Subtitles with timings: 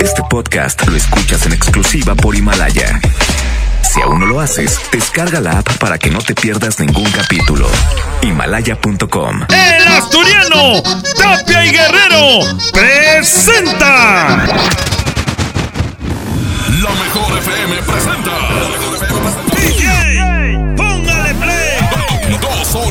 [0.00, 3.00] Este podcast lo escuchas en exclusiva por Himalaya.
[3.82, 7.68] Si aún no lo haces, descarga la app para que no te pierdas ningún capítulo.
[8.22, 9.42] Himalaya.com.
[9.48, 10.82] El asturiano,
[11.16, 14.46] Tapia y Guerrero, presenta.
[16.82, 18.38] La mejor FM presenta.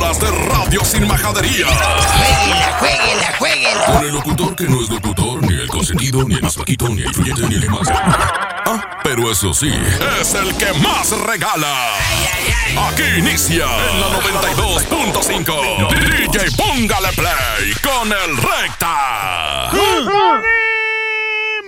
[0.07, 1.67] De radio sin majadería.
[1.67, 3.85] Jueguela, jueguela, jueguela.
[3.87, 7.01] Con el locutor que no es locutor, ni el consentido, ni el más flaquito, ni
[7.01, 7.89] el influyente, ni el más.
[7.89, 9.69] Ah, pero eso sí,
[10.21, 11.89] es el que más regala.
[12.87, 15.89] Aquí inicia en la 92.5.
[15.89, 19.69] DJ Póngale Play con el Recta.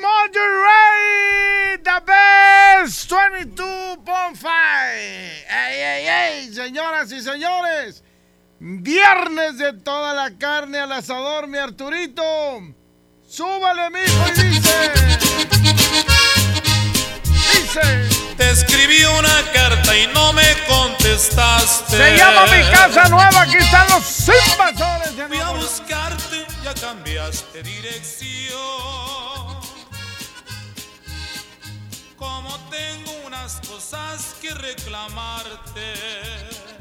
[0.02, 4.50] Monterrey, the best 22.5.
[5.50, 6.54] ¡Ey, ey, ey!
[6.54, 8.02] Señoras y señores,
[8.60, 12.24] viernes de toda la carne al asador, mi Arturito.
[13.28, 14.92] Súbale, mijo, y dice.
[17.54, 18.20] Dice.
[18.36, 21.98] Te escribí una carta y no me contestaste.
[21.98, 25.28] Se llama Mi Casa Nueva, aquí están los invasores.
[25.28, 29.09] Fui a buscarte, ya cambiaste dirección.
[32.20, 35.94] Como tengo unas cosas que reclamarte.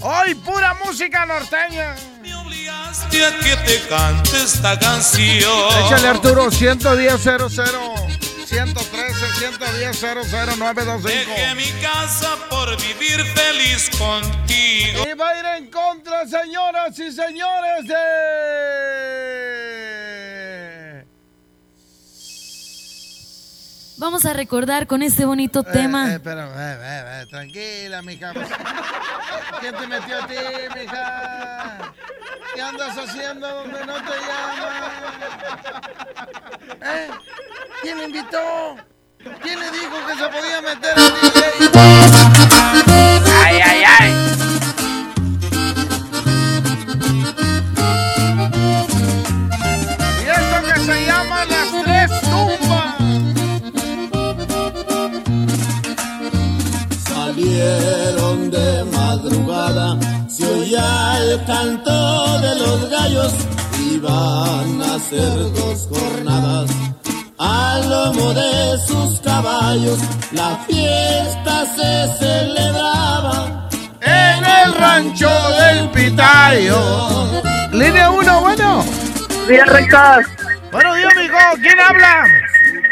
[0.00, 1.94] Hoy pura música norteña.
[2.20, 5.86] Me obligaste a que te cante esta canción.
[5.86, 11.08] Échale Arturo, 110 00 113 110 00925.
[11.08, 15.06] Dejé mi casa por vivir feliz contigo.
[15.08, 19.28] Y va a ir en contra, señoras y señores, de.
[23.98, 26.10] Vamos a recordar con este bonito Eh, tema.
[26.10, 28.32] eh, espera, eh, eh, tranquila, mija.
[29.60, 30.34] ¿Quién te metió a ti,
[30.78, 31.92] mija?
[32.54, 35.12] ¿Qué andas haciendo donde no te llaman?
[36.82, 37.08] ¿Eh?
[37.82, 38.76] ¿Quién invitó?
[39.42, 42.57] ¿Quién le dijo que se podía meter a DJ?
[59.28, 63.34] Madrugada, se oía el canto de los gallos,
[63.90, 66.70] iban a hacer dos jornadas.
[67.38, 69.98] Al lomo de sus caballos,
[70.32, 73.68] la fiesta se celebraba.
[74.00, 77.42] En el rancho del Pitayo.
[77.72, 78.84] Línea 1, bueno.
[79.48, 80.26] Días rectas,
[80.72, 81.38] Buenos días, mijo.
[81.62, 82.26] ¿Quién habla?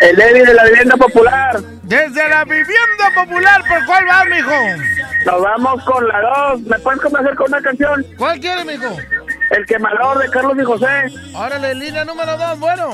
[0.00, 1.60] El Eddie de la vivienda popular.
[1.82, 4.52] Desde la vivienda popular, ¿por cuál vas, mijo?
[5.24, 6.20] Nos vamos con la
[6.50, 6.60] 2.
[6.62, 8.06] ¿Me puedes complacer con una canción?
[8.18, 8.96] ¿Cuál quiere, mijo?
[9.50, 10.86] El quemador de Carlos y José.
[11.34, 12.90] Órale, línea número 2, bueno.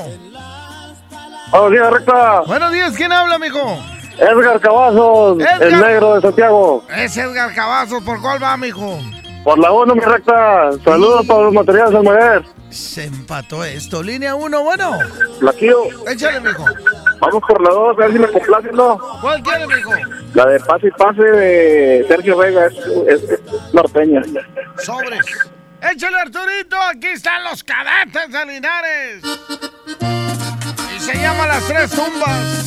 [1.51, 2.41] Buenos días, recta.
[2.41, 3.77] Buenos días, ¿quién habla, mijo?
[4.17, 5.63] Edgar Cavazos, Edgar.
[5.63, 6.83] el negro de Santiago.
[6.95, 8.99] Es Edgar Cavazos, ¿por cuál va, mijo?
[9.43, 10.71] Por la 1, mi recta.
[10.83, 12.43] Saludos para los materiales al mover.
[12.73, 14.01] Se empató esto.
[14.01, 14.97] Línea 1, bueno.
[15.39, 16.65] Flaquillo, Échale, mijo.
[17.19, 18.97] vamos por la 2, a ver si me complacen, ¿no?
[19.21, 19.91] ¿Cuál quiere, mijo?
[20.33, 22.73] La de Pase y Pase de Sergio Vega es,
[23.07, 23.39] es- es
[23.73, 24.21] norteña.
[24.83, 25.25] Sobres.
[25.81, 26.81] Échale, Arturito.
[26.81, 29.23] Aquí están los cadetes de Linares.
[30.95, 32.65] Y se llama Las Tres Tumbas.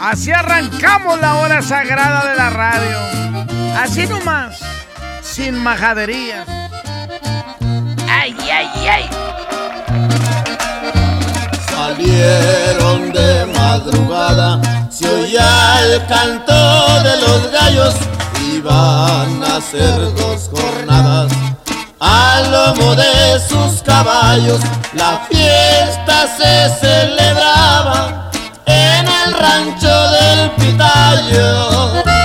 [0.00, 2.98] Así arrancamos la hora sagrada de la radio.
[3.78, 4.60] Así nomás.
[5.22, 6.46] Sin majaderías.
[11.70, 16.52] Salieron de madrugada, se oía el canto
[17.02, 17.94] de los gallos,
[18.54, 21.32] iban a hacer dos jornadas.
[21.98, 24.60] Al lomo de sus caballos,
[24.92, 28.30] la fiesta se celebraba
[28.66, 32.21] en el rancho del Pitayo.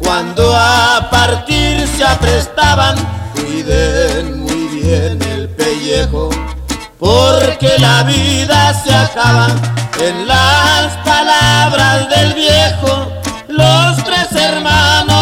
[0.00, 2.96] Cuando a partir se aprestaban,
[3.34, 6.30] cuiden muy bien el pellejo,
[6.98, 9.46] porque la vida se acaba
[10.00, 13.06] en las palabras del viejo.
[13.46, 15.19] Los tres hermanos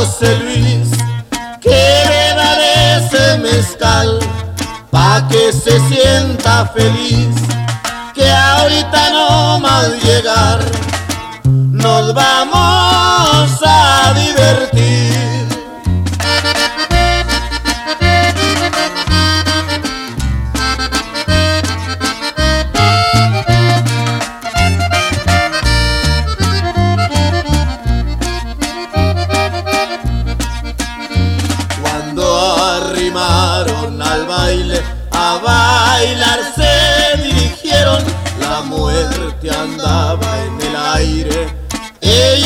[0.00, 0.88] José Luis,
[1.60, 1.68] que
[2.08, 4.18] beba de ese mezcal,
[4.90, 7.36] pa' que se sienta feliz,
[8.14, 10.58] que ahorita no más llegar,
[11.44, 14.99] nos vamos a divertir.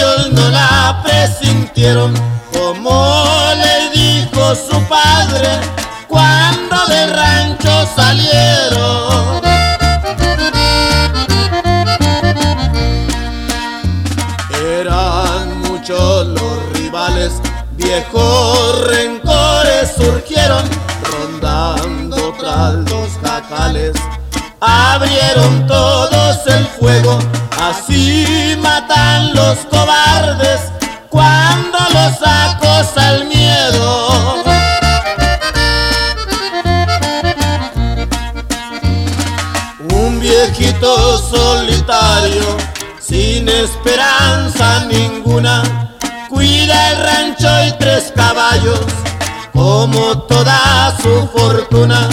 [0.05, 2.12] Ellos no la presintieron
[2.53, 3.25] como
[3.56, 5.49] le dijo su padre
[6.09, 9.41] cuando del rancho salieron.
[14.79, 17.33] Eran muchos los rivales,
[17.73, 20.65] viejos rencores surgieron,
[21.03, 23.93] rondando tras los jacales.
[24.61, 27.19] Abrieron todos el fuego,
[27.69, 30.61] así matan los cobardes
[31.09, 34.45] cuando los acosa el miedo.
[39.91, 42.57] Un viejito solitario,
[43.01, 45.97] sin esperanza ninguna,
[46.29, 48.81] cuida el rancho y tres caballos,
[49.53, 52.09] como toda su fortuna,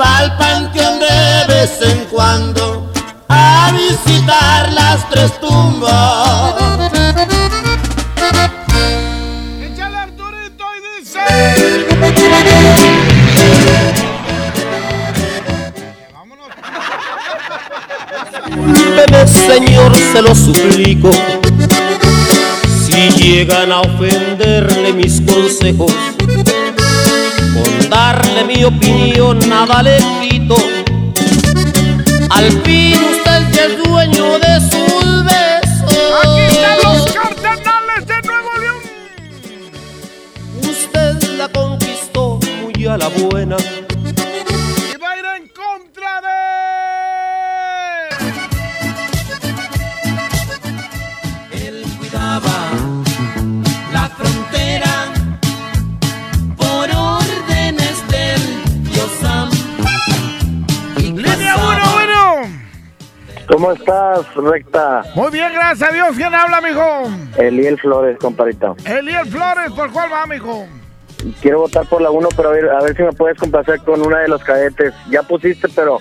[0.00, 2.67] va al panteón de vez en cuando
[3.88, 6.54] visitar las tres tumbas.
[9.62, 11.20] ¡Échale Arturito y dice!
[18.46, 21.10] Discúlpeme, señor, se lo suplico.
[22.84, 25.92] Si llegan a ofenderle mis consejos,
[27.54, 30.56] con darle mi opinión nada le quito.
[32.30, 33.17] Al fin
[43.00, 43.56] a la buena.
[43.56, 46.20] Y va a ir en contra
[51.52, 51.66] de...
[51.68, 52.56] Él cuidaba
[53.92, 55.12] la frontera
[56.56, 59.50] por órdenes del Dios Sam.
[60.96, 62.58] Y ¡Línea cazaba- uno, bueno!
[63.50, 65.02] ¿Cómo estás, recta?
[65.14, 66.08] Muy bien, gracias a Dios.
[66.16, 67.08] ¿Quién habla, mijo?
[67.38, 68.76] Eliel Flores, compadrito.
[68.84, 70.66] Eliel Flores, ¿por cuál va, mijo?
[71.40, 74.00] Quiero votar por la 1, pero a ver, a ver si me puedes complacer con
[74.04, 74.94] una de los cadetes.
[75.10, 75.98] Ya pusiste, pero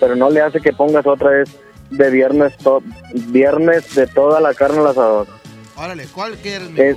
[0.00, 1.50] pero no le hace que pongas otra vez
[1.90, 2.82] de viernes to-
[3.14, 5.26] viernes de toda la carne al asador.
[5.76, 6.68] Órale, ¿cuál quieres?
[6.78, 6.96] Es,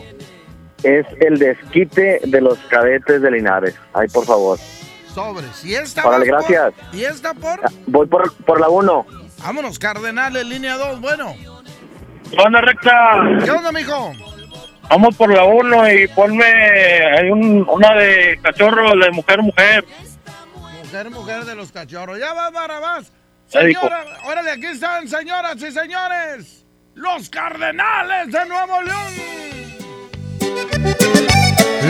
[0.83, 3.75] es el desquite de los cadetes de Linares.
[3.93, 4.57] Ay, por favor.
[5.13, 5.45] Sobre.
[5.63, 6.73] ¿Y esta Órale, por- gracias.
[6.93, 7.59] ¿Y esta por?
[7.87, 9.05] Voy por, por la 1.
[9.43, 11.33] Vámonos, Cardenales, línea 2, bueno.
[12.31, 12.91] ¿Qué onda, recta?
[13.45, 14.11] ¿Qué onda, mijo?
[14.89, 19.85] Vamos por la 1 y ponme hay un- una de cachorro, de mujer, mujer.
[20.83, 22.17] Mujer, mujer de los cachorros.
[22.19, 23.11] Ya vas, Barabás.
[23.49, 23.81] Ya dijo.
[23.81, 26.65] Señora, órale, aquí están, señoras y señores.
[26.95, 29.13] Los Cardenales de Nuevo León.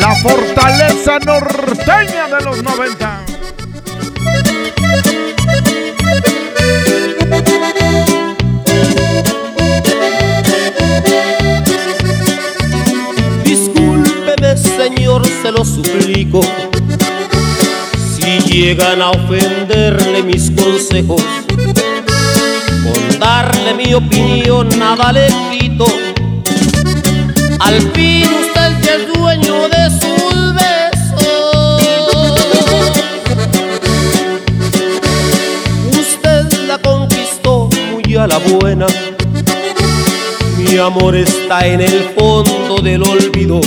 [0.01, 3.19] La fortaleza norteña de los 90.
[15.47, 16.41] Se lo suplico.
[18.15, 25.85] Si llegan a ofenderle mis consejos, con darle mi opinión nada le quito.
[27.59, 31.21] Al fin usted ya es dueño de sus besos.
[35.91, 38.87] Usted la conquistó muy a la buena.
[40.57, 43.61] Mi amor está en el fondo del olvido.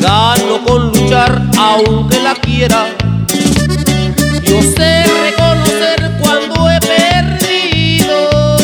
[0.00, 2.86] Gano con luchar aunque la quiera.
[4.42, 8.56] Yo sé reconocer cuando he perdido.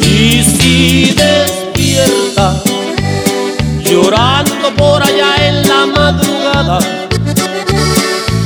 [0.00, 2.62] Y si despierta
[3.84, 6.78] llorando por allá en la madrugada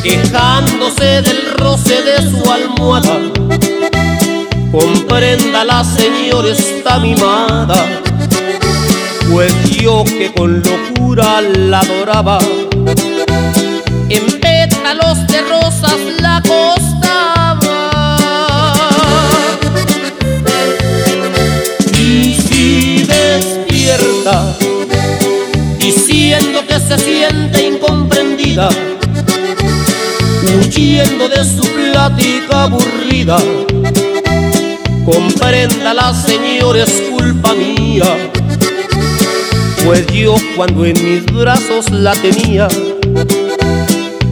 [0.02, 3.36] quejándose del roce de su almohada.
[4.73, 8.02] Compréndala, señor, está mimada,
[9.30, 12.38] pues yo que con locura la adoraba,
[14.08, 17.88] en pétalos de rosas la acostaba.
[21.99, 24.56] Y si despierta,
[25.78, 28.68] diciendo que se siente incomprendida,
[30.58, 33.38] huyendo de su plática aburrida.
[35.06, 38.16] Compréndala, señor, es culpa mía.
[39.84, 42.66] Pues yo cuando en mis brazos la tenía,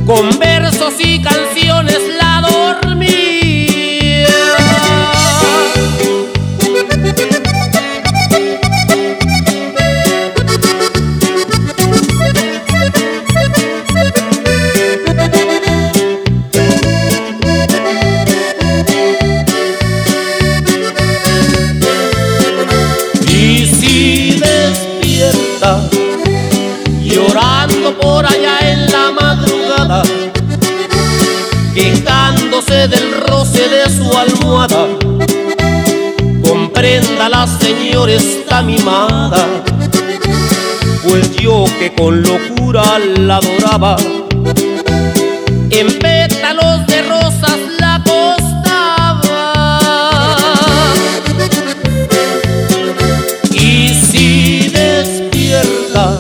[0.04, 3.23] con versos y canciones la dormía.
[41.96, 43.96] Con locura la adoraba,
[45.70, 49.52] en pétalos de rosas la acostaba.
[53.52, 56.18] Y si despierta,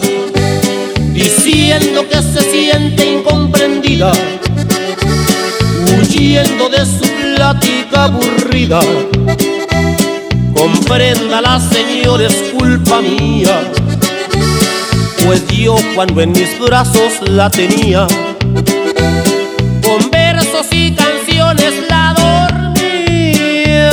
[1.12, 4.12] diciendo que se siente incomprendida,
[5.98, 8.80] huyendo de su plática aburrida,
[10.54, 13.70] comprenda la señora es culpa mía,
[15.24, 18.06] pues yo cuando en mis brazos la tenía,
[19.82, 23.90] con versos y canciones la dormía.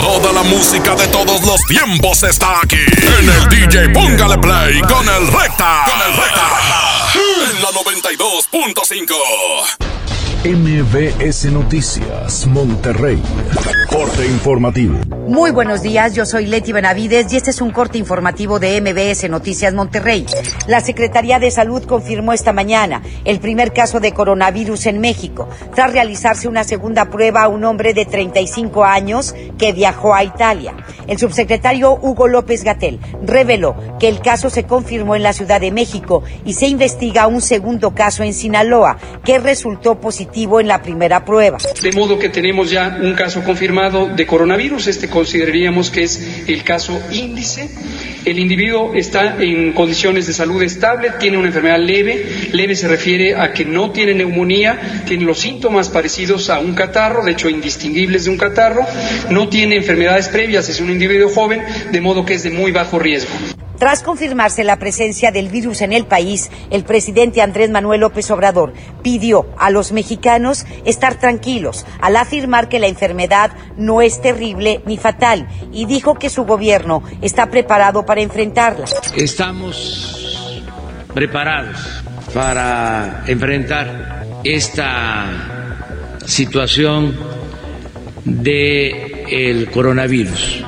[0.00, 2.76] Toda la música de todos los tiempos está aquí.
[2.76, 5.84] En el DJ Póngale Play con el Recta.
[5.86, 6.48] Con el Recta.
[7.50, 9.14] En la 92.5.
[10.44, 13.20] MBS Noticias, Monterrey.
[13.90, 15.00] Corte informativo.
[15.26, 19.28] Muy buenos días, yo soy Leti Benavides y este es un corte informativo de MBS
[19.28, 20.24] Noticias Monterrey.
[20.68, 25.92] La Secretaría de Salud confirmó esta mañana el primer caso de coronavirus en México, tras
[25.92, 30.76] realizarse una segunda prueba a un hombre de 35 años que viajó a Italia.
[31.08, 35.70] El subsecretario Hugo López Gatel reveló que el caso se confirmó en la Ciudad de
[35.70, 41.24] México y se investiga un segundo caso en Sinaloa que resultó positivo en la primera
[41.24, 41.58] prueba.
[41.82, 44.88] De modo que tenemos ya un caso confirmado de coronavirus.
[44.88, 47.70] Este consideraríamos que es el caso índice.
[48.24, 52.26] El individuo está en condiciones de salud estable, tiene una enfermedad leve.
[52.52, 57.24] Leve se refiere a que no tiene neumonía, tiene los síntomas parecidos a un catarro,
[57.24, 58.84] de hecho indistinguibles de un catarro.
[59.30, 61.62] No tiene enfermedades previas, es un individuo joven,
[61.92, 63.30] de modo que es de muy bajo riesgo.
[63.78, 68.72] Tras confirmarse la presencia del virus en el país, el presidente Andrés Manuel López Obrador
[69.02, 74.96] pidió a los mexicanos estar tranquilos al afirmar que la enfermedad no es terrible ni
[74.96, 78.86] fatal y dijo que su gobierno está preparado para enfrentarla.
[79.14, 80.62] Estamos
[81.12, 85.26] preparados para enfrentar esta
[86.24, 87.14] situación
[88.24, 90.64] de el coronavirus.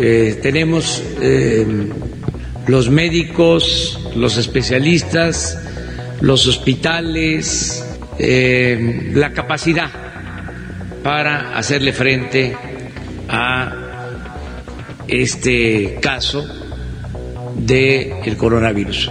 [0.00, 1.66] Eh, tenemos eh,
[2.68, 5.58] los médicos, los especialistas,
[6.20, 7.84] los hospitales,
[8.16, 9.90] eh, la capacidad
[11.02, 12.54] para hacerle frente
[13.28, 13.74] a
[15.08, 16.46] este caso
[17.56, 19.10] del el coronavirus.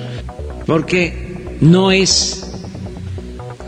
[0.65, 2.49] Porque no es,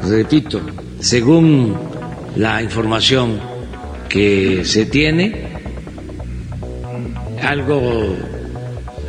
[0.04, 0.62] repito,
[1.02, 1.78] según
[2.38, 3.42] la información
[4.08, 5.49] que se tiene,
[7.42, 8.16] algo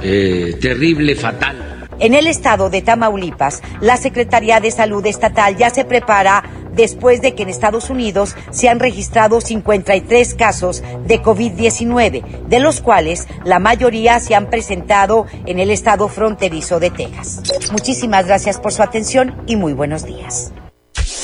[0.03, 1.89] eh, terrible, fatal.
[1.99, 6.43] En el estado de Tamaulipas, la Secretaría de Salud Estatal ya se prepara
[6.75, 12.81] después de que en Estados Unidos se han registrado 53 casos de COVID-19, de los
[12.81, 17.43] cuales la mayoría se han presentado en el estado fronterizo de Texas.
[17.71, 20.53] Muchísimas gracias por su atención y muy buenos días.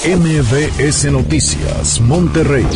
[0.05, 2.67] MBS Noticias, Monterrey,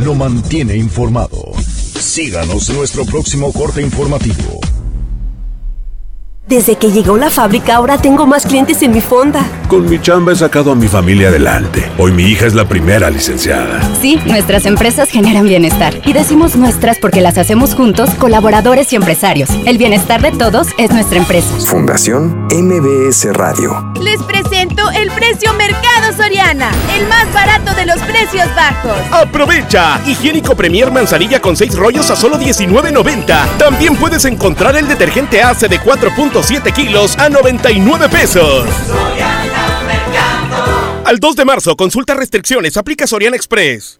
[0.00, 1.52] lo mantiene informado.
[2.00, 4.60] Síganos en nuestro próximo corte informativo.
[6.48, 9.46] Desde que llegó la fábrica ahora tengo más clientes en mi fonda.
[9.68, 11.88] Con mi chamba he sacado a mi familia adelante.
[11.98, 13.80] Hoy mi hija es la primera licenciada.
[14.00, 15.94] Sí, nuestras empresas generan bienestar.
[16.04, 19.50] Y decimos nuestras porque las hacemos juntos, colaboradores y empresarios.
[19.64, 21.54] El bienestar de todos es nuestra empresa.
[21.66, 23.89] Fundación MBS Radio.
[24.00, 28.96] Les presento el precio Mercado Soriana, el más barato de los precios bajos.
[29.10, 30.00] ¡Aprovecha!
[30.06, 33.58] Higiénico Premier Manzanilla con 6 rollos a solo $19.90.
[33.58, 38.66] También puedes encontrar el detergente ACE de 4.7 kilos a 99 pesos.
[41.04, 43.99] Al 2 de marzo, consulta restricciones, aplica Soriana Express.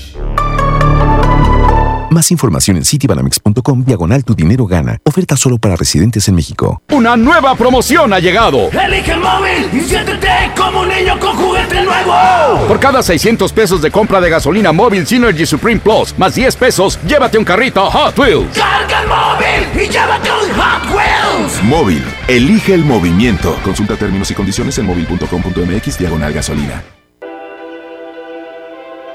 [2.11, 4.97] Más información en citibanamex.com diagonal tu dinero gana.
[5.05, 6.81] Oferta solo para residentes en México.
[6.91, 8.69] Una nueva promoción ha llegado.
[8.69, 10.27] Elige el móvil y siéntete
[10.57, 12.67] como un niño con juguete nuevo.
[12.67, 16.99] Por cada 600 pesos de compra de gasolina móvil Synergy Supreme Plus, más 10 pesos,
[17.07, 18.57] llévate un carrito Hot Wheels.
[18.57, 21.63] Carga el móvil y llévate un Hot Wheels.
[21.63, 22.03] Móvil.
[22.27, 23.57] Elige el movimiento.
[23.63, 26.83] Consulta términos y condiciones en móvil.com.mx diagonal gasolina.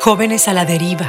[0.01, 1.09] Jóvenes a la deriva,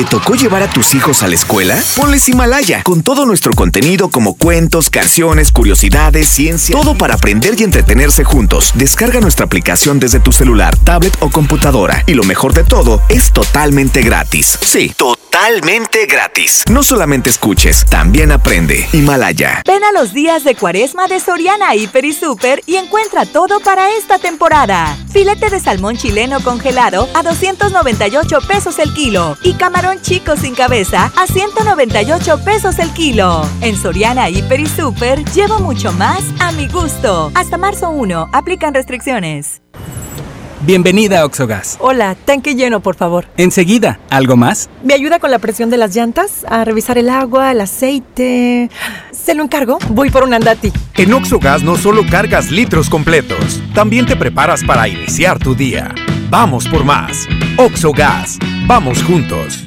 [0.00, 1.78] ¿Te tocó llevar a tus hijos a la escuela?
[1.94, 7.64] Ponles Himalaya, con todo nuestro contenido como cuentos, canciones, curiosidades, ciencia, todo para aprender y
[7.64, 8.72] entretenerse juntos.
[8.76, 12.02] Descarga nuestra aplicación desde tu celular, tablet o computadora.
[12.06, 14.58] Y lo mejor de todo, es totalmente gratis.
[14.62, 16.64] Sí, totalmente gratis.
[16.70, 18.88] No solamente escuches, también aprende.
[18.94, 19.60] Himalaya.
[19.66, 23.90] Ven a los días de cuaresma de Soriana Hiper y Super y encuentra todo para
[23.98, 24.96] esta temporada.
[25.12, 31.12] Filete de salmón chileno congelado a 298 pesos el kilo y camarón chico sin cabeza
[31.16, 33.42] a 198 pesos el kilo.
[33.60, 37.30] En Soriana Hiper y Super llevo mucho más a mi gusto.
[37.34, 39.62] Hasta marzo 1, aplican restricciones.
[40.62, 41.78] Bienvenida a Oxogas.
[41.80, 43.26] Hola, tanque lleno, por favor.
[43.38, 44.68] Enseguida, ¿algo más?
[44.84, 46.44] ¿Me ayuda con la presión de las llantas?
[46.46, 48.70] A revisar el agua, el aceite.
[49.10, 49.78] ¿Se lo encargo?
[49.88, 50.70] Voy por un andati.
[50.96, 55.94] En Oxogas no solo cargas litros completos, también te preparas para iniciar tu día.
[56.28, 57.26] Vamos por más.
[57.56, 58.38] Oxogas.
[58.66, 59.66] Vamos juntos.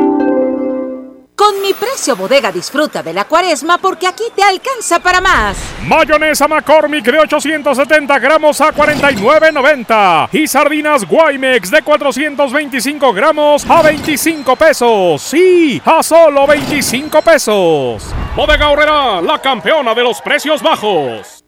[1.41, 5.57] Con mi precio bodega disfruta de la cuaresma porque aquí te alcanza para más.
[5.87, 14.55] Mayonesa McCormick de 870 gramos a 49.90 y sardinas Guaymex de 425 gramos a 25
[14.55, 15.19] pesos.
[15.23, 18.03] Sí, a solo 25 pesos.
[18.35, 21.43] Bodega Horrera, la campeona de los precios bajos.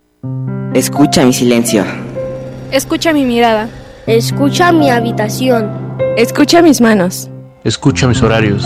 [0.74, 1.86] Escucha mi silencio.
[2.72, 3.70] Escucha mi mirada.
[4.08, 6.00] Escucha mi habitación.
[6.18, 7.30] Escucha mis manos.
[7.64, 8.66] Escucha mis horarios.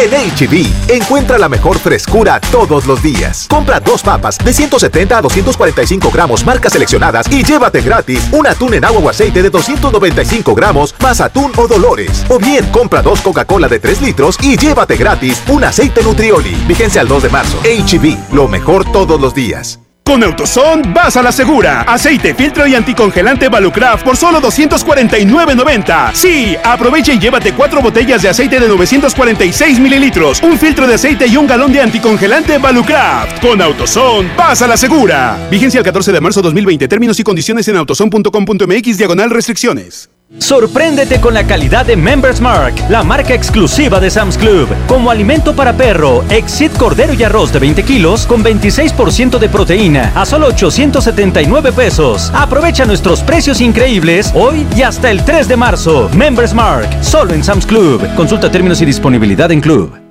[0.00, 3.48] En HB, encuentra la mejor frescura todos los días.
[3.50, 8.74] Compra dos papas de 170 a 245 gramos, marcas seleccionadas, y llévate gratis un atún
[8.74, 12.24] en agua o aceite de 295 gramos, más atún o dolores.
[12.28, 16.54] O bien, compra dos Coca-Cola de 3 litros y llévate gratis un aceite Nutrioli.
[16.68, 17.58] Vigencia al 2 de marzo.
[17.64, 19.80] HB, lo mejor todos los días.
[20.08, 21.82] Con Autoson vas a la segura.
[21.82, 26.14] Aceite, filtro y anticongelante Valucraft por solo 249.90.
[26.14, 31.26] Sí, aprovecha y llévate cuatro botellas de aceite de 946 mililitros, un filtro de aceite
[31.26, 33.38] y un galón de anticongelante Valucraft.
[33.42, 35.46] Con Autoson vas a la segura.
[35.50, 36.88] Vigencia el 14 de marzo 2020.
[36.88, 40.08] Términos y condiciones en autoson.com.mx diagonal restricciones.
[40.48, 44.68] Sorpréndete con la calidad de Members Mark, la marca exclusiva de Sam's Club.
[44.86, 50.12] Como alimento para perro, Exit Cordero y Arroz de 20 kilos con 26% de proteína
[50.14, 52.30] a solo 879 pesos.
[52.34, 56.10] Aprovecha nuestros precios increíbles hoy y hasta el 3 de marzo.
[56.14, 58.06] Members Mark, solo en Sam's Club.
[58.14, 60.07] Consulta términos y disponibilidad en Club.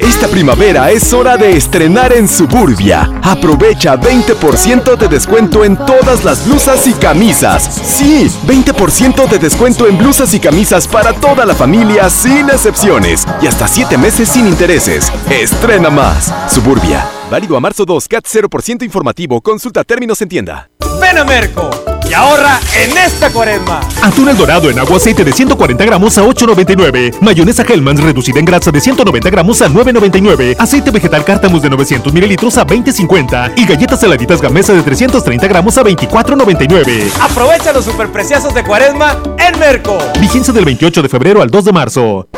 [0.00, 3.10] Esta primavera es hora de estrenar en Suburbia.
[3.22, 7.62] Aprovecha 20% de descuento en todas las blusas y camisas.
[7.62, 13.26] Sí, 20% de descuento en blusas y camisas para toda la familia sin excepciones.
[13.42, 15.12] Y hasta 7 meses sin intereses.
[15.30, 16.32] Estrena más.
[16.48, 17.06] Suburbia.
[17.30, 19.40] Válido a marzo 2, CAT 0% informativo.
[19.40, 20.70] Consulta términos en tienda.
[21.00, 23.80] Ven a Merco y ahorra en esta cuaresma.
[24.02, 27.20] Atún el dorado en agua aceite de 140 gramos a 8.99.
[27.20, 30.56] Mayonesa Hellmann's reducida en grasa de 190 gramos a 9.99.
[30.58, 33.52] Aceite vegetal Cártamus de 900 mililitros a 20.50.
[33.56, 37.12] Y galletas saladitas Gamesa de 330 gramos a 24.99.
[37.20, 39.96] Aprovecha los superpreciosos de cuaresma en Merco.
[40.18, 42.28] Vigencia del 28 de febrero al 2 de marzo.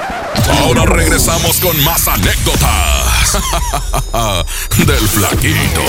[0.60, 3.32] Ahora regresamos con más anécdotas
[4.86, 5.80] del flaquito.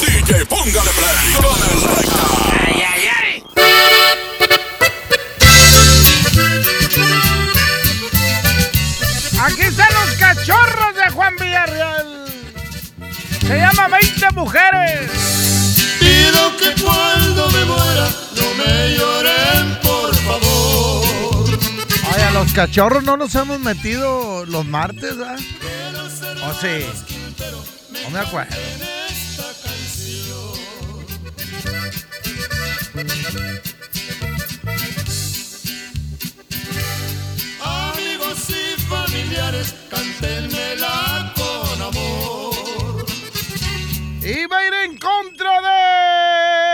[0.00, 2.71] DJ, póngale play con el recta.
[13.52, 15.10] Se llama 20 mujeres.
[16.00, 21.60] Pido que cuando me muera no me lloren, por favor.
[22.14, 25.36] Oye, a los cachorros no nos hemos metido los martes, ¿ah?
[26.48, 26.86] ¿O sí?
[28.02, 28.56] No me acuerdo.
[37.62, 41.41] Amigos y familiares, cántenmela con amor.
[44.24, 46.71] Y va a ir en contra de.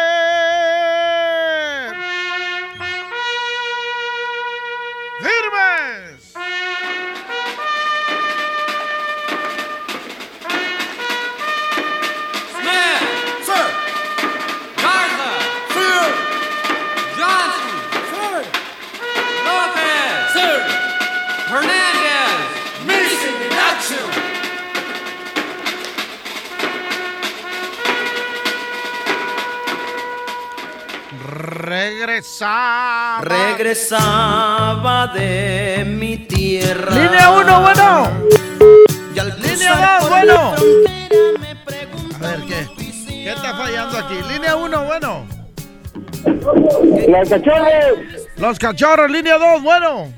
[33.20, 36.90] Regresaba de mi tierra.
[36.90, 38.10] Línea 1, bueno.
[39.40, 40.54] Línea 2, bueno.
[42.14, 42.66] A ver, ¿qué?
[43.06, 44.20] ¿Qué está fallando aquí?
[44.32, 45.26] Línea 1, bueno.
[47.08, 47.98] Los cachorros.
[48.36, 50.12] Los cachorros, línea 2, bueno.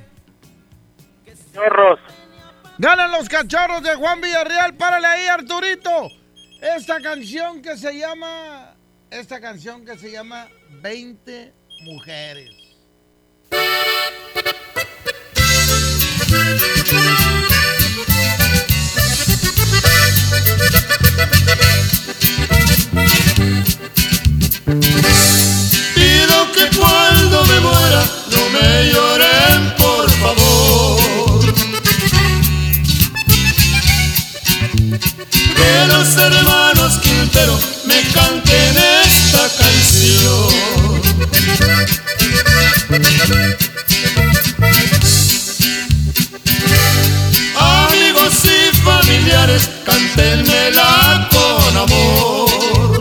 [1.26, 2.00] Cachorros.
[2.78, 4.74] Ganan los cachorros de Juan Villarreal.
[4.74, 6.08] Párale ahí, Arturito.
[6.62, 8.74] Esta canción que se llama.
[9.10, 10.46] Esta canción que se llama
[10.80, 12.50] 20 mujeres.
[25.94, 31.40] Pido que cuando me muera no me lloren, por favor.
[35.56, 40.59] Que los hermanos Quintero me canten esta canción.
[47.56, 53.00] Amigos y familiares, cántenmela con amor.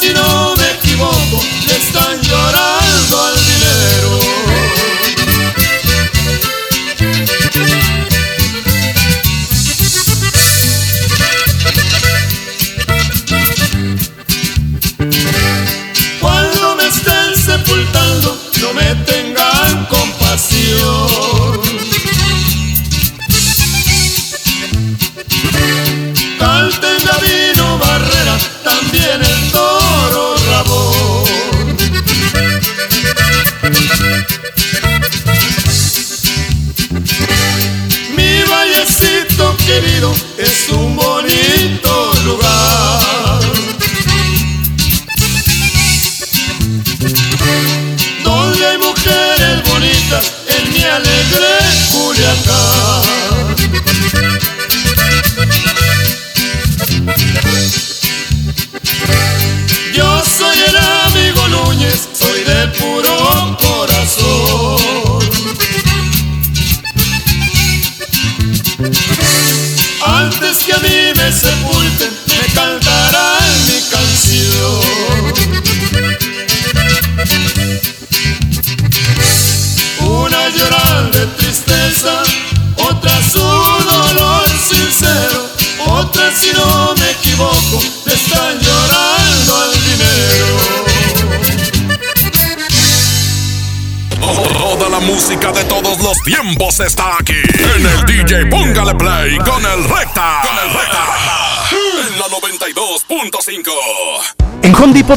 [0.00, 0.47] Otra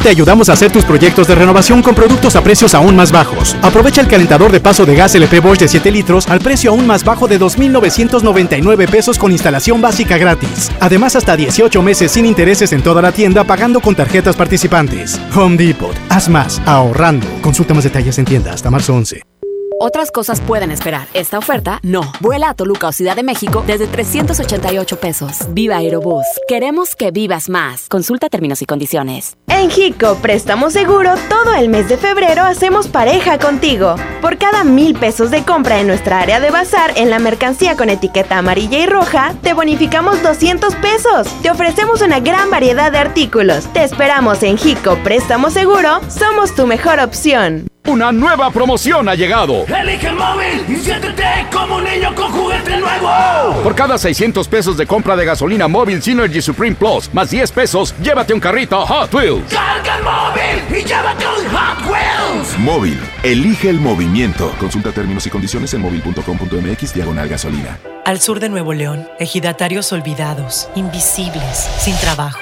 [0.01, 3.55] te ayudamos a hacer tus proyectos de renovación con productos a precios aún más bajos.
[3.61, 6.87] Aprovecha el calentador de paso de gas LP Bosch de 7 litros al precio aún
[6.87, 10.71] más bajo de 2.999 pesos con instalación básica gratis.
[10.79, 15.19] Además, hasta 18 meses sin intereses en toda la tienda pagando con tarjetas participantes.
[15.35, 15.95] Home Depot.
[16.09, 17.27] Haz más ahorrando.
[17.41, 19.30] Consulta más detalles en tienda hasta marzo 11.
[19.83, 21.07] Otras cosas pueden esperar.
[21.15, 22.03] Esta oferta, no.
[22.19, 25.39] Vuela a Toluca o Ciudad de México desde 388 pesos.
[25.49, 26.23] Viva Aerobús.
[26.47, 27.87] Queremos que vivas más.
[27.89, 29.37] Consulta términos y condiciones.
[29.47, 33.95] En Hico Préstamo Seguro, todo el mes de febrero hacemos pareja contigo.
[34.21, 37.89] Por cada mil pesos de compra en nuestra área de bazar en la mercancía con
[37.89, 41.25] etiqueta amarilla y roja, te bonificamos 200 pesos.
[41.41, 43.65] Te ofrecemos una gran variedad de artículos.
[43.73, 46.01] Te esperamos en Hico Préstamo Seguro.
[46.07, 47.70] Somos tu mejor opción.
[47.87, 49.65] Una nueva promoción ha llegado.
[49.65, 53.61] Elige el móvil y siéntete como un niño con juguete nuevo.
[53.63, 57.95] Por cada 600 pesos de compra de gasolina móvil Synergy Supreme Plus, más 10 pesos,
[58.01, 59.51] llévate un carrito Hot Wheels.
[59.51, 62.59] Carga el móvil y llévate un Hot Wheels.
[62.59, 64.53] Móvil, elige el movimiento.
[64.59, 67.79] Consulta términos y condiciones en móvil.com.mx diagonal gasolina.
[68.05, 72.41] Al sur de Nuevo León, ejidatarios olvidados, invisibles, sin trabajo.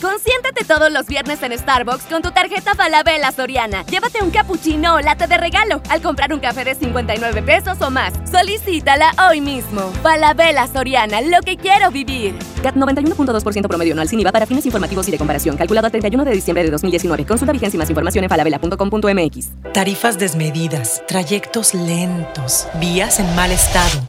[0.00, 3.84] Consiéntete todos los viernes en Starbucks con tu tarjeta Falabella Soriana.
[3.86, 7.90] Llévate un cappuccino o latte de regalo al comprar un café de 59 pesos o
[7.90, 8.12] más.
[8.30, 9.90] Solicítala hoy mismo.
[10.02, 12.36] Falabella Soriana, lo que quiero vivir.
[12.62, 15.56] CAT 91.2% promedio anual sin IVA para fines informativos y de comparación.
[15.56, 17.26] Calculado a 31 de diciembre de 2019.
[17.26, 19.72] Consulta vigencia y más información en falabella.com.mx.
[19.72, 24.08] Tarifas desmedidas, trayectos lentos, vías en mal estado.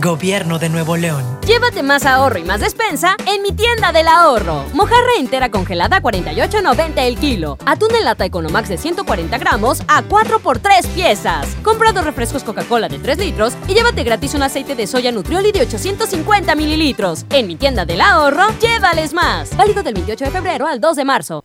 [0.00, 1.22] Gobierno de Nuevo León.
[1.46, 4.64] Llévate más ahorro y más despensa en mi tienda del ahorro.
[4.72, 7.58] Mojarra entera congelada a 48.90 el kilo.
[7.66, 11.46] Atún en lata Economax de 140 gramos a 4 por 3 piezas.
[11.62, 15.52] Compra dos refrescos Coca-Cola de 3 litros y llévate gratis un aceite de soya Nutrioli
[15.52, 17.26] de 850 mililitros.
[17.30, 19.54] En mi tienda del ahorro, llévales más.
[19.56, 21.44] Válido del 28 de febrero al 2 de marzo.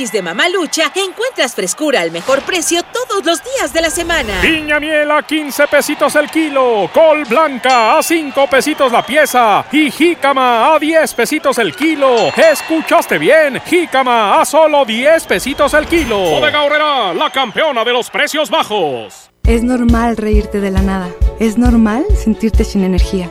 [0.00, 4.40] Tianguis de Mamalucha encuentras frescura al mejor precio todos los días de la semana.
[4.40, 6.88] Piña miel a 15 pesitos el kilo.
[6.92, 12.28] Col blanca a 5 pesitos la pieza y jícama a 10 pesitos el kilo.
[12.34, 13.60] ¿Escuchaste bien?
[13.66, 16.18] Jícama a solo 10 pesitos el kilo.
[16.18, 19.30] Bodega Horrera, la campeona de los precios bajos.
[19.44, 21.10] Es normal reírte de la nada.
[21.38, 23.30] Es normal sentirte sin energía.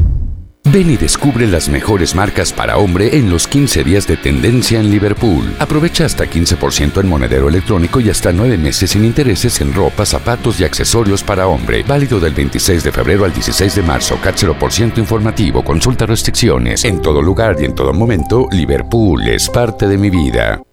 [0.71, 4.89] Ven y descubre las mejores marcas para hombre en los 15 días de tendencia en
[4.89, 5.53] Liverpool.
[5.59, 10.61] Aprovecha hasta 15% en monedero electrónico y hasta 9 meses sin intereses en ropa, zapatos
[10.61, 11.83] y accesorios para hombre.
[11.83, 14.17] Válido del 26 de febrero al 16 de marzo.
[14.23, 15.61] CAT 0% informativo.
[15.61, 16.85] Consulta restricciones.
[16.85, 20.63] En todo lugar y en todo momento, Liverpool es parte de mi vida.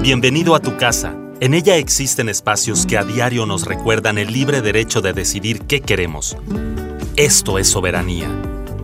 [0.00, 1.14] Bienvenido a tu casa.
[1.40, 5.82] En ella existen espacios que a diario nos recuerdan el libre derecho de decidir qué
[5.82, 6.38] queremos.
[7.16, 8.30] Esto es soberanía.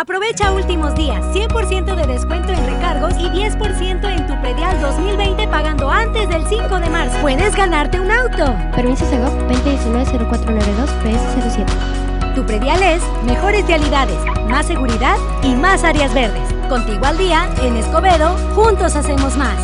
[0.00, 5.90] Aprovecha últimos días, 100% de descuento en recargos y 10% en tu predial 2020 pagando
[5.90, 7.18] antes del 5 de marzo.
[7.20, 8.56] Puedes ganarte un auto.
[8.74, 12.34] Permiso Segov 2019-0492 PS07.
[12.34, 14.16] Tu predial es mejores vialidades,
[14.48, 16.48] más seguridad y más áreas verdes.
[16.70, 19.58] Contigo al día, en Escobedo, juntos hacemos más.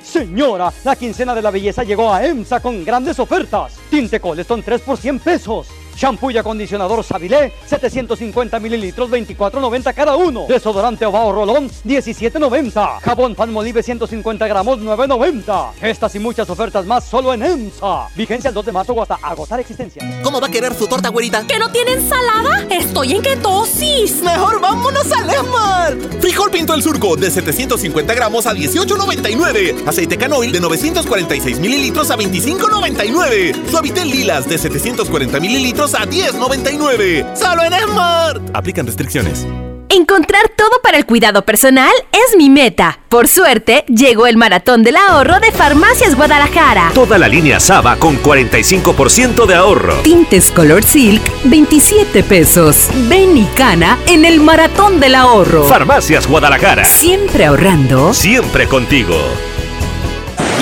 [0.00, 3.80] Señora, la quincena de la belleza llegó a EMSA con grandes ofertas.
[3.90, 5.81] Tinte Colestone 3 por 100 pesos.
[5.96, 10.46] Shampoo y acondicionador Sabilé, 750 mililitros, 24.90 cada uno.
[10.48, 13.00] Desodorante Ovao Rolón, 17.90.
[13.00, 15.72] Jabón Palmolive, 150 gramos, 9.90.
[15.82, 18.08] Estas y muchas ofertas más solo en EMSA.
[18.14, 20.20] Vigencia el 2 de marzo o hasta agotar existencia.
[20.22, 21.46] ¿Cómo va a querer su torta, güerita?
[21.46, 22.66] ¿Que no tiene ensalada?
[22.70, 24.22] ¡Estoy en ketosis!
[24.22, 25.96] ¡Mejor vámonos a Lemar!
[26.20, 29.86] Frijol Pinto el Surco, de 750 gramos a 18.99.
[29.86, 33.70] Aceite canoil, de 946 mililitros a 25.99.
[33.70, 37.34] Suavitel Lilas, de 740 mililitros a 10.99.
[37.34, 38.40] ¡Solo en Smart!
[38.54, 39.44] Aplican restricciones.
[39.88, 43.00] Encontrar todo para el cuidado personal es mi meta.
[43.08, 46.92] Por suerte, llegó el maratón del ahorro de Farmacias Guadalajara.
[46.94, 49.94] Toda la línea Saba con 45% de ahorro.
[50.02, 52.88] Tintes Color Silk, 27 pesos.
[53.08, 55.64] Ven y cana en el maratón del ahorro.
[55.64, 56.84] Farmacias Guadalajara.
[56.84, 58.14] Siempre ahorrando.
[58.14, 59.16] Siempre contigo.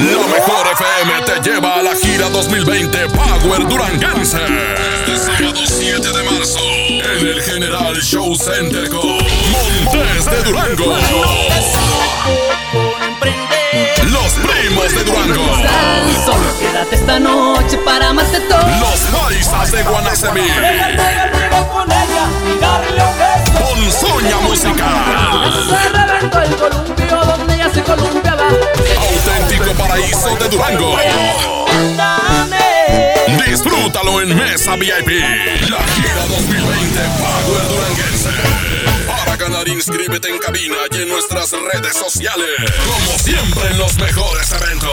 [0.01, 4.39] La mejor FM te lleva a la gira 2020 Power Duranguense.
[7.21, 10.97] En el General Show Center con Montes de Durango.
[14.11, 15.45] Los primos de Durango.
[16.25, 18.61] Solo quédate esta noche para amarte todo.
[18.61, 20.49] Los paisas de Guanacemí.
[23.59, 24.89] con Soña Musical.
[28.99, 30.97] Auténtico paraíso de Durango.
[33.51, 35.09] Disfrútalo en Mesa VIP.
[35.69, 38.31] La gira 2020 Power Duranguense.
[39.09, 42.47] Para ganar, inscríbete en cabina y en nuestras redes sociales.
[42.87, 44.93] Como siempre en los mejores eventos.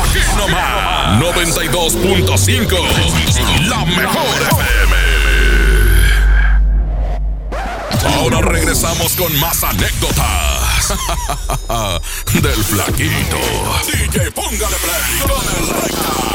[0.00, 1.22] Aquí nomás.
[1.22, 3.68] 92.5.
[3.68, 4.96] La mejor FM.
[8.16, 10.92] Ahora regresamos con más anécdotas.
[12.34, 13.38] Del flaquito.
[13.86, 16.32] DJ, póngale play con el recta.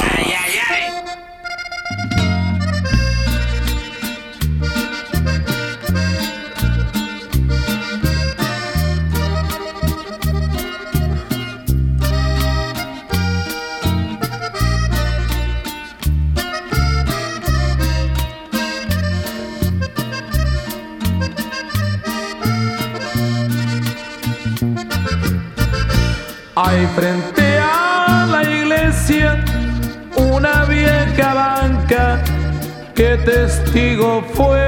[26.60, 29.46] Hay frente a la iglesia
[30.16, 32.20] una vieja banca
[32.96, 34.68] que testigo fue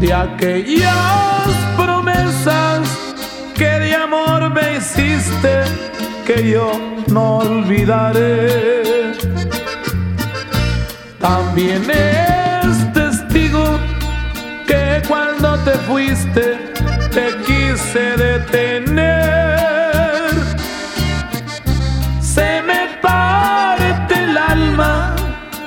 [0.00, 2.80] de aquellas promesas
[3.54, 5.64] que de amor me hiciste
[6.26, 6.72] que yo
[7.08, 9.12] no olvidaré.
[11.18, 13.78] También es testigo
[14.66, 16.79] que cuando te fuiste
[17.10, 19.20] te quise detener.
[22.20, 25.14] Se me parte el alma,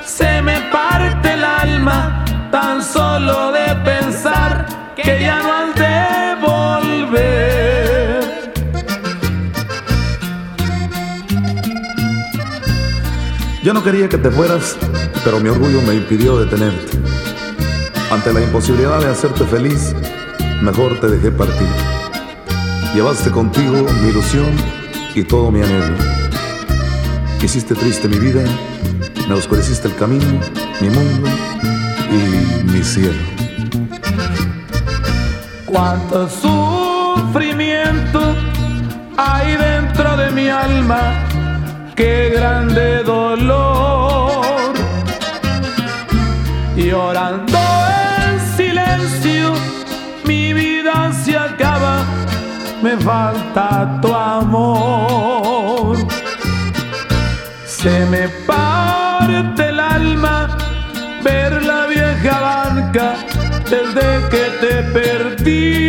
[0.06, 7.34] se me parte el alma, tan solo de pensar que ya no has de volver.
[13.64, 14.78] Yo no quería que te fueras,
[15.24, 16.98] pero mi orgullo me impidió detenerte.
[18.12, 19.96] Ante la imposibilidad de hacerte feliz,
[20.64, 21.68] mejor te dejé partir.
[22.95, 24.55] Llevaste contigo mi ilusión
[25.14, 25.97] y todo mi anhelo.
[27.41, 28.43] Hiciste triste mi vida,
[29.28, 30.39] me oscureciste el camino,
[30.80, 31.28] mi mundo
[32.09, 33.20] y mi cielo.
[35.66, 38.20] Cuánto sufrimiento
[39.18, 41.26] hay dentro de mi alma,
[41.95, 44.74] qué grande dolor.
[46.78, 47.62] Llorando
[52.84, 55.96] me falta tu amor.
[57.66, 60.58] Se me parte el alma
[61.24, 63.16] ver la vieja banca
[63.70, 65.83] desde que te perdí.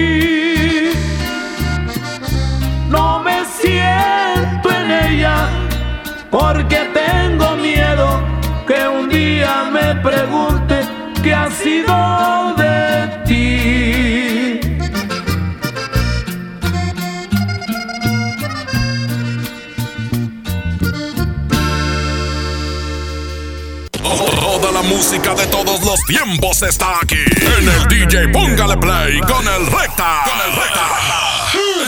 [24.94, 27.16] Música de todos los tiempos está aquí.
[27.58, 30.22] En el DJ Póngale Play con el Recta.
[30.24, 30.86] Con el Recta.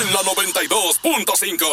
[0.03, 1.65] En la 92.5.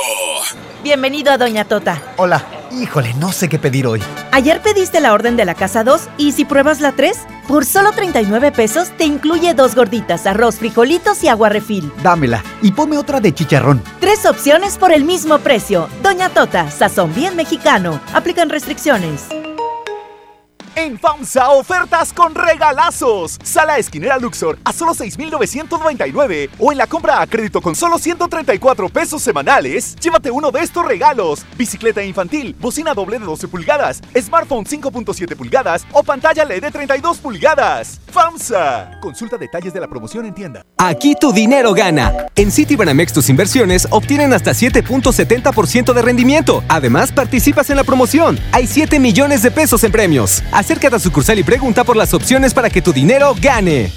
[0.84, 2.00] Bienvenido a Doña Tota.
[2.18, 2.46] Hola.
[2.72, 4.02] Híjole, no sé qué pedir hoy.
[4.32, 7.18] Ayer pediste la orden de la casa 2 y si pruebas la 3,
[7.48, 11.92] por solo 39 pesos te incluye dos gorditas, arroz, frijolitos y agua refil.
[12.04, 13.82] Dámela y ponme otra de chicharrón.
[14.00, 15.90] Tres opciones por el mismo precio.
[16.04, 18.00] Doña Tota, sazón bien mexicano.
[18.14, 19.26] Aplican restricciones.
[20.76, 23.38] En FAMSA, ofertas con regalazos.
[23.44, 26.50] Sala esquinera Luxor a solo 6,999.
[26.58, 30.84] O en la compra a crédito con solo 134 pesos semanales, llévate uno de estos
[30.84, 36.72] regalos: bicicleta infantil, bocina doble de 12 pulgadas, smartphone 5.7 pulgadas o pantalla LED de
[36.72, 38.00] 32 pulgadas.
[38.12, 39.00] FAMSA.
[39.00, 40.64] Consulta detalles de la promoción en tienda.
[40.78, 42.28] Aquí tu dinero gana.
[42.36, 46.64] En Citibanamex tus inversiones obtienen hasta 7.70% de rendimiento.
[46.68, 48.40] Además, participas en la promoción.
[48.52, 50.44] Hay 7 millones de pesos en premios.
[50.64, 53.92] Acércate a sucursal y pregunta por las opciones para que tu dinero gane.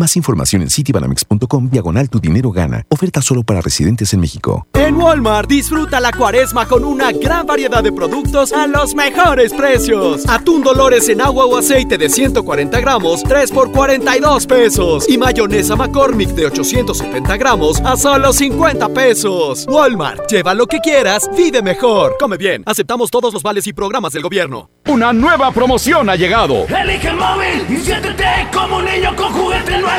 [0.00, 2.86] Más información en citibanamex.com diagonal tu dinero gana.
[2.88, 4.66] Oferta solo para residentes en México.
[4.72, 10.26] En Walmart disfruta la cuaresma con una gran variedad de productos a los mejores precios.
[10.26, 15.06] Atún Dolores en agua o aceite de 140 gramos, 3 por 42 pesos.
[15.06, 19.66] Y mayonesa McCormick de 870 gramos a solo 50 pesos.
[19.68, 22.16] Walmart, lleva lo que quieras, vive mejor.
[22.18, 24.70] Come bien, aceptamos todos los vales y programas del gobierno.
[24.86, 26.64] Una nueva promoción ha llegado.
[26.68, 29.89] Elige el móvil y siéntete como un niño con juguete nuevo.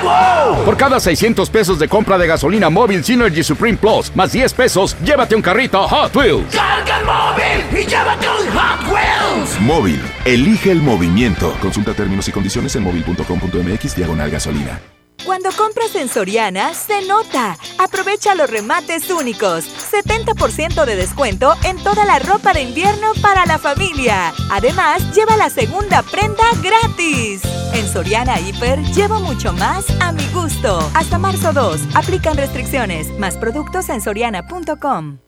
[0.65, 4.95] Por cada 600 pesos de compra de gasolina móvil Synergy Supreme Plus, más 10 pesos,
[5.03, 6.55] llévate un carrito Hot Wheels.
[6.55, 9.61] Carga el móvil y llévate un Hot Wheels.
[9.61, 11.55] Móvil, elige el movimiento.
[11.61, 14.90] Consulta términos y condiciones en móvil.com.mx diagonal gasolina.
[15.25, 17.57] Cuando compras en Soriana, se nota.
[17.77, 19.65] Aprovecha los remates únicos.
[19.91, 24.33] 70% de descuento en toda la ropa de invierno para la familia.
[24.49, 27.41] Además, lleva la segunda prenda gratis.
[27.73, 30.89] En Soriana Hiper, llevo mucho más a mi gusto.
[30.95, 33.07] Hasta marzo 2, aplican restricciones.
[33.19, 35.19] Más productos en soriana.com.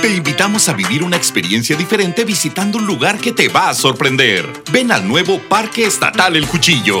[0.00, 4.48] Te invitamos a vivir una experiencia diferente visitando un lugar que te va a sorprender.
[4.70, 7.00] Ven al nuevo Parque Estatal El Cuchillo.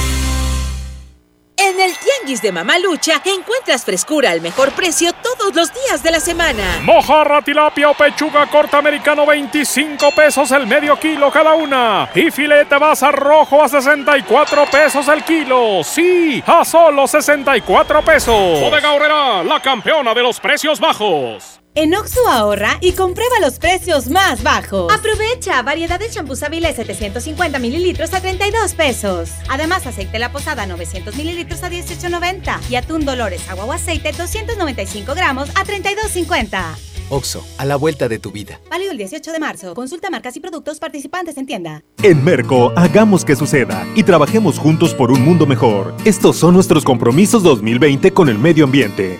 [2.21, 6.79] Tianguis de Mamalucha encuentras frescura al mejor precio todos los días de la semana.
[6.83, 12.09] Mojarra, tilapia o pechuga corta americano 25 pesos el medio kilo cada una.
[12.13, 15.83] Y filete basa rojo a 64 pesos el kilo.
[15.83, 18.59] Sí, a solo 64 pesos.
[18.59, 21.60] Bodega Horrera, la campeona de los precios bajos.
[21.73, 24.91] En Oxo ahorra y comprueba los precios más bajos.
[24.91, 29.29] Aprovecha variedad de champú Savile 750 mililitros a 32 pesos.
[29.47, 35.15] Además, aceite La Posada 900 mililitros a 18.90 y atún Dolores agua o aceite 295
[35.15, 36.75] gramos a 32.50.
[37.09, 38.59] Oxo, a la vuelta de tu vida.
[38.69, 39.73] Válido el 18 de marzo.
[39.73, 41.83] Consulta marcas y productos participantes en tienda.
[42.03, 45.93] En Merco, hagamos que suceda y trabajemos juntos por un mundo mejor.
[46.03, 49.19] Estos son nuestros compromisos 2020 con el medio ambiente.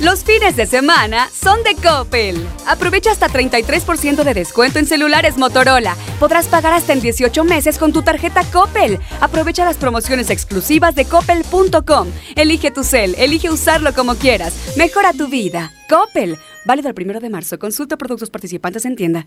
[0.00, 2.36] Los fines de semana son de Coppel.
[2.68, 5.96] Aprovecha hasta 33% de descuento en celulares Motorola.
[6.20, 9.00] Podrás pagar hasta en 18 meses con tu tarjeta Coppel.
[9.20, 12.08] Aprovecha las promociones exclusivas de coppel.com.
[12.36, 14.76] Elige tu cel, elige usarlo como quieras.
[14.76, 15.72] Mejora tu vida.
[15.88, 16.38] Coppel.
[16.64, 17.58] Válido el primero de marzo.
[17.58, 19.26] Consulta productos participantes en tienda.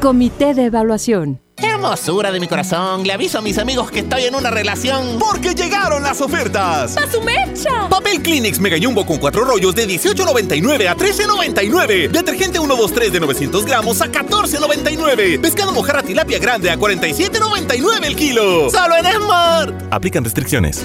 [0.00, 1.42] Comité de Evaluación.
[1.58, 5.18] Hermosura de mi corazón, le aviso a mis amigos que estoy en una relación.
[5.18, 6.96] Porque llegaron las ofertas.
[6.96, 7.86] ¡A su mecha!
[7.90, 12.10] Papel Kleenex Mega Jumbo con cuatro rollos de 18.99 a 13.99.
[12.10, 15.38] Detergente 123 de 900 gramos a 14.99.
[15.38, 18.70] Pescado mojarra tilapia grande a 47.99 el kilo.
[18.70, 19.74] Solo en Smart.
[19.90, 20.82] Aplican restricciones.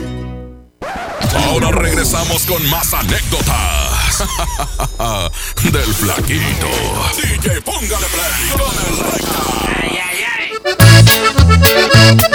[1.48, 3.95] Ahora regresamos con más anécdotas
[5.72, 6.70] del flaquito.
[7.18, 9.46] DJ, póngale play con el recta.
[12.18, 12.35] que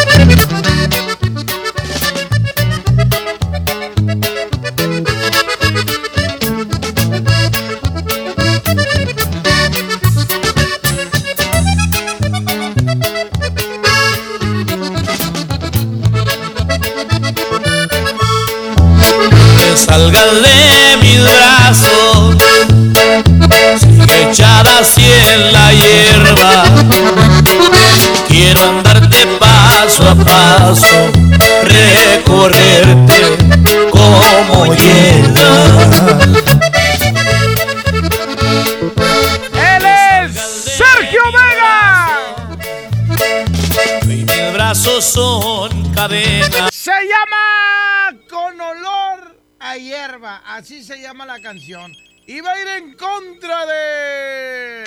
[50.47, 51.93] Así se llama la canción.
[52.27, 54.85] Y va a ir en contra de.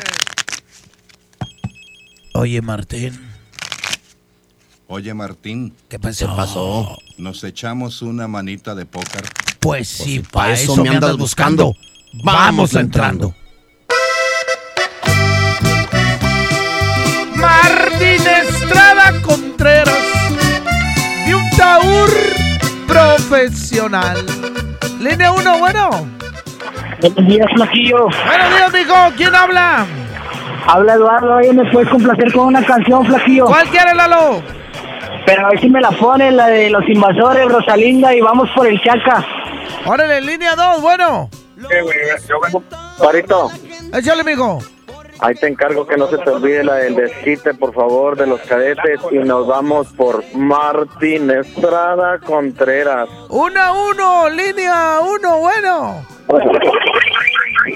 [2.33, 3.19] Oye, Martín.
[4.87, 5.75] Oye, Martín.
[5.89, 6.97] ¿Qué pasó?
[7.17, 9.25] Nos echamos una manita de póker.
[9.59, 11.73] Pues sí, pa' eso me andas buscando.
[12.23, 13.35] Vamos entrando.
[17.35, 19.97] Martín Estrada Contreras.
[21.25, 22.09] De un taur
[22.87, 24.42] profesional.
[25.03, 25.89] Línea 1, bueno.
[27.01, 28.07] Buenos días, Flaquillo.
[28.25, 28.95] Buenos días, mijo.
[29.17, 29.85] ¿Quién habla?
[30.65, 33.47] Habla Eduardo, oye, ¿me puedes complacer con una canción, Flaquillo?
[33.47, 34.41] ¿Cuál quieres, Lalo?
[35.25, 38.65] Pero a ver si me la ponen, la de los invasores, Rosalinda, y vamos por
[38.65, 39.25] el Chaca.
[39.85, 41.29] Órale, línea 2, bueno.
[41.57, 42.63] yo vengo.
[42.97, 43.51] Parito,
[43.93, 44.59] Échale, mijo.
[45.19, 48.41] Ahí te encargo que no se te olvide la del desquite, por favor, de los
[48.41, 48.99] cadetes.
[49.11, 53.09] Y nos vamos por Martín Estrada Contreras.
[53.29, 56.05] Una, uno, línea 1, bueno.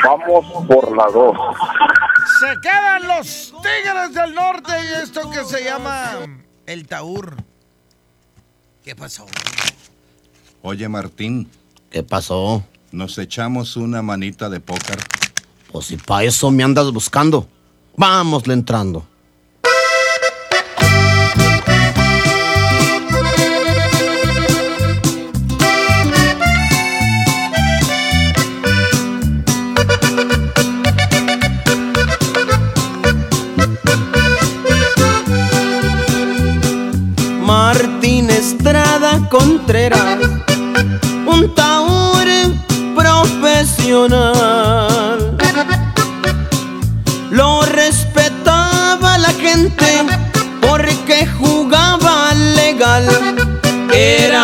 [0.03, 1.37] Vamos por la dos.
[2.39, 6.11] Se quedan los Tigres del Norte y esto que se llama
[6.65, 7.35] el Taur.
[8.83, 9.25] ¿Qué pasó?
[10.61, 11.49] Oye, Martín.
[11.89, 12.63] ¿Qué pasó?
[12.91, 14.97] Nos echamos una manita de póker.
[15.71, 17.47] Pues si pa' eso me andas buscando.
[17.95, 19.05] Vámosle entrando.
[37.41, 40.19] Martín Estrada Contreras,
[41.25, 42.27] un taur
[42.95, 44.86] profesional.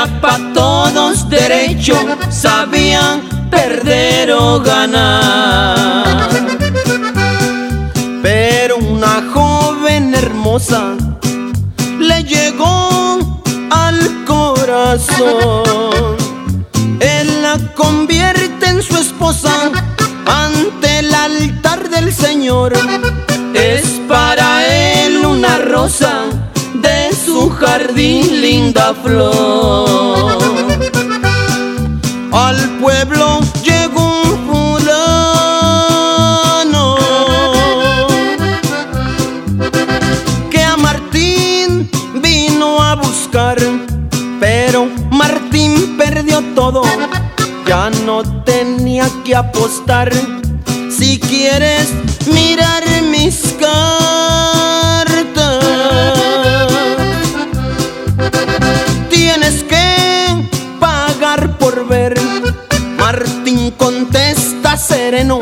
[0.04, 1.96] Era pa' todos derecho,
[2.30, 6.30] sabían perder o ganar.
[8.22, 10.98] Pero una joven hermosa
[12.00, 13.20] le llegó
[13.70, 15.64] al corazón.
[17.00, 19.72] Él la convierte en su esposa
[20.26, 22.74] ante el altar del Señor.
[23.54, 26.26] Es para él una rosa
[27.66, 30.38] jardín linda flor.
[32.32, 35.38] Al pueblo llegó un fulano
[40.52, 41.90] que a Martín
[42.22, 43.58] vino a buscar,
[44.40, 46.84] pero Martín perdió todo,
[47.66, 50.12] ya no tenía que apostar.
[50.90, 51.88] Si quieres
[52.28, 54.03] mirar mis cartas,
[65.14, 65.40] sereno,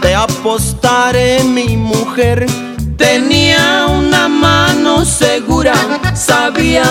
[0.00, 2.44] te apostaré mi mujer.
[2.96, 5.74] Tenía una mano segura,
[6.14, 6.82] sabía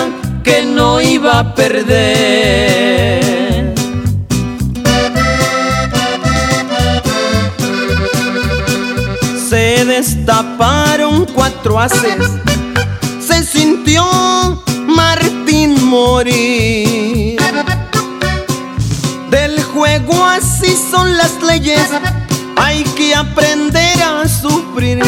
[0.42, 3.20] que no iba a perder.
[9.50, 12.30] Se destaparon cuatro haces,
[20.40, 21.90] así son las leyes,
[22.56, 25.00] hay que aprender a sufrir.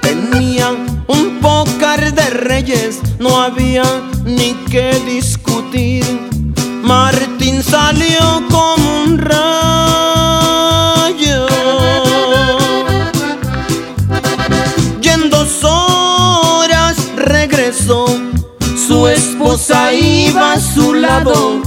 [0.00, 0.70] Tenía
[1.08, 3.84] un pócar de reyes, no había
[4.24, 6.04] ni que discutir.
[6.82, 9.36] Martín salió como un rayo.
[15.02, 18.06] Y en dos horas regresó,
[18.86, 21.60] su esposa iba a su lado,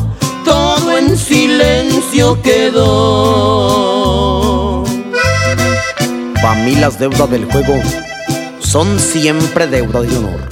[2.42, 4.10] quedó.
[6.42, 7.76] Para mí las deudas del juego
[8.60, 10.50] son siempre deuda de honor.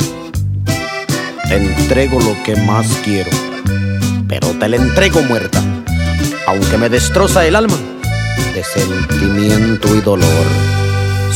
[1.47, 3.31] Te entrego lo que más quiero,
[4.27, 5.63] pero te la entrego muerta,
[6.47, 7.77] aunque me destroza el alma
[8.53, 10.45] de sentimiento y dolor.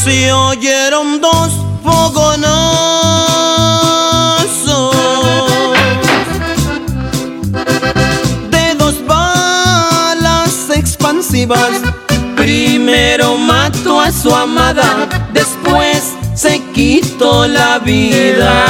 [0.04, 1.52] Se oyeron dos
[1.84, 3.41] fogonazos
[12.36, 18.62] Primero mató a su amada, después se quitó la vida.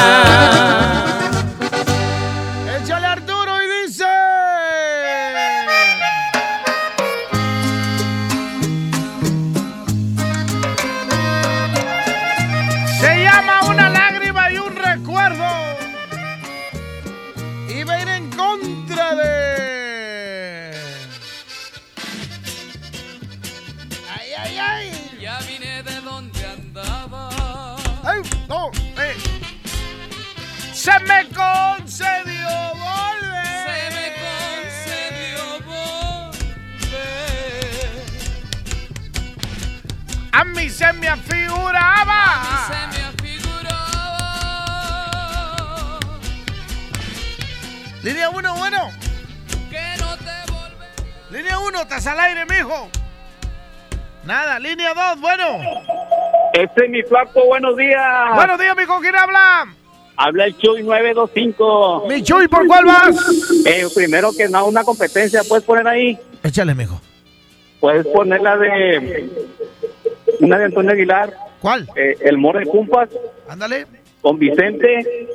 [56.92, 58.36] Mi flaco, buenos días.
[58.36, 59.68] Buenos días, mijo, ¿quién habla?
[60.18, 62.06] Habla el Chuy 925.
[62.08, 63.16] Mi Chuy, ¿por cuál vas?
[63.66, 66.20] Eh, primero que nada, una competencia, ¿puedes poner ahí?
[66.44, 67.00] Échale, mijo.
[67.80, 69.30] Puedes poner la de.
[70.42, 71.34] Una de Antonio Aguilar.
[71.62, 71.90] ¿Cuál?
[71.96, 73.10] Eh, el Moro de Cumpas.
[73.48, 73.88] Ándale.
[74.22, 75.28] Con Vicente.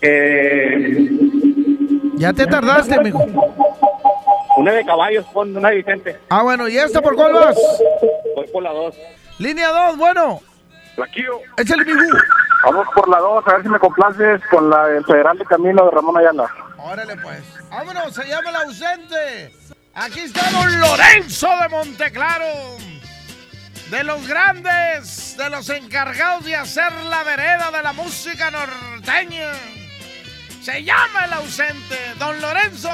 [0.00, 1.08] Eh,
[2.16, 3.24] Ya te tardaste, mijo.
[4.56, 6.16] una de caballos, pon una de Vicente.
[6.28, 7.56] Ah, bueno, ¿y esta por cuál vas?
[8.36, 8.94] Voy por la 2.
[9.38, 10.40] Línea 2, bueno.
[10.94, 11.40] Flaquillo.
[11.56, 12.18] Échale, mijo.
[12.64, 15.84] Vamos por la 2, a ver si me complaces con la del Federal de Camino
[15.84, 16.48] de Ramón Ayala.
[16.78, 17.42] Órale, pues.
[17.70, 19.52] Vámonos, se llama el ausente.
[19.94, 22.76] Aquí está don Lorenzo de Monteclaro.
[23.90, 29.52] De los grandes, de los encargados de hacer la vereda de la música norteña.
[30.62, 31.98] Se llama el ausente.
[32.18, 32.90] Don Lorenzo,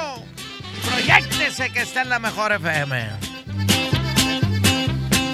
[0.89, 3.09] proyectese que está en la mejor FM.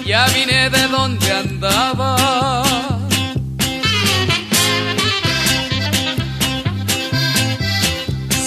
[0.06, 2.62] Ya vine de donde andaba.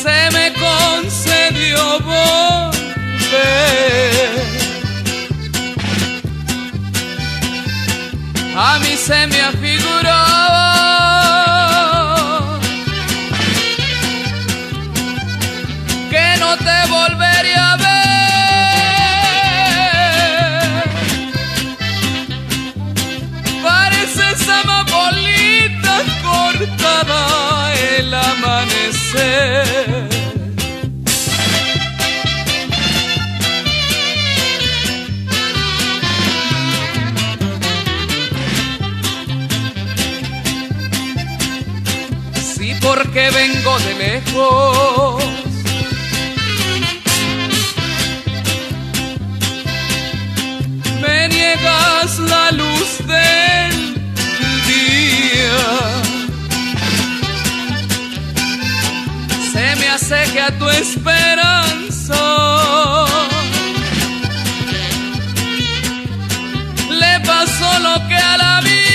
[0.02, 2.80] Se me concedió volver.
[8.56, 10.59] A mí se me afiguraba
[42.56, 45.24] Sí, porque vengo de lejos.
[51.02, 53.94] Me niegas la luz del
[54.68, 55.99] día.
[60.10, 62.16] Se me hace que a tu esperanza
[66.90, 68.89] le pasó lo que a la mía.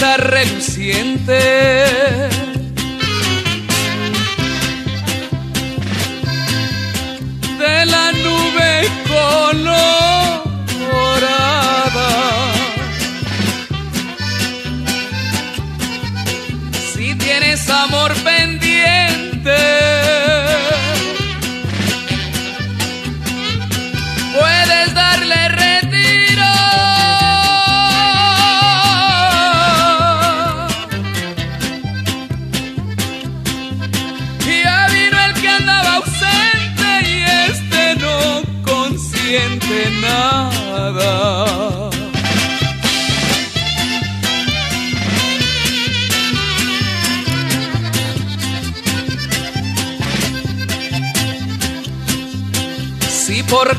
[0.00, 2.19] Estrellita reluciente.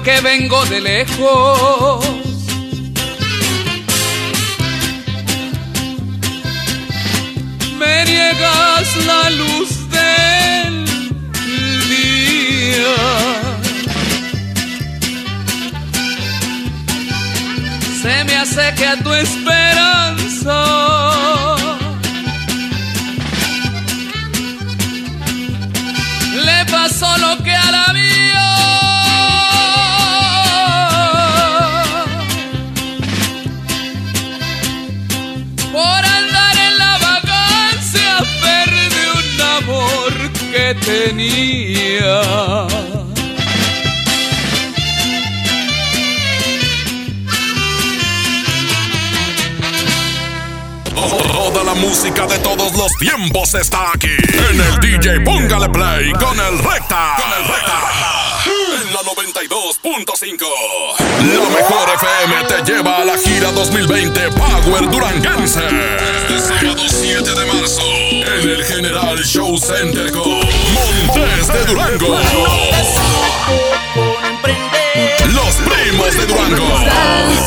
[0.04, 2.04] Porque vengo de lejos.
[7.78, 10.86] Me niegas la luz del
[11.88, 12.96] día.
[18.02, 20.91] Se me hace que a tu esperanza
[52.02, 54.16] música de todos los tiempos está aquí.
[54.50, 57.16] En el DJ Póngale Play con el Recta.
[57.18, 57.80] Con el Recta.
[58.82, 60.48] En la 92.5.
[61.20, 65.60] La mejor FM te lleva a la gira 2020 Power Duranguense.
[65.60, 67.84] Este sábado 7 de marzo.
[67.84, 70.40] En el General Show Center con
[70.74, 72.18] Montes de Durango.
[76.12, 76.78] Los primos de Durango.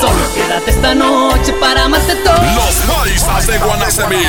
[0.01, 2.35] Solo quédate esta noche para amarte todo.
[2.35, 4.25] Los paisas de Guanacemí.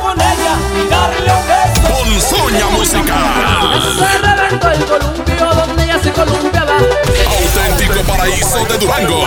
[0.00, 1.82] con ella y darle un beso.
[1.88, 3.82] Ponzoña Musical.
[3.98, 6.76] Se reventó el columpio donde ella se columpiaba.
[6.76, 9.26] Auténtico paraíso de Durango.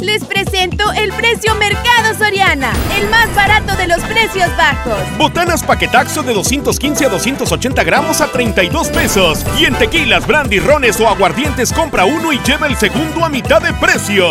[0.00, 4.98] Les presento el precio Mercado Soriana, el más barato de los precios bajos.
[5.16, 9.44] Botanas paquetaxo de 215 a 280 gramos a 32 pesos.
[9.58, 13.62] Y en tequilas, brandy, rones o aguardientes compra uno y lleva el segundo a mitad
[13.62, 14.26] de precio.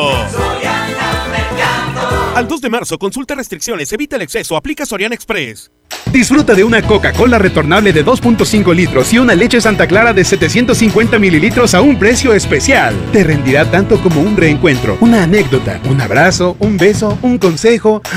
[2.36, 5.72] Al 2 de marzo, consulta restricciones, evita el exceso, aplica Soriana Express.
[6.12, 11.18] Disfruta de una Coca-Cola retornable de 2.5 litros y una leche Santa Clara de 750
[11.18, 12.94] mililitros a un precio especial.
[13.12, 18.02] Te rendirá tanto como un reencuentro, una anécdota, un abrazo, un beso, un consejo.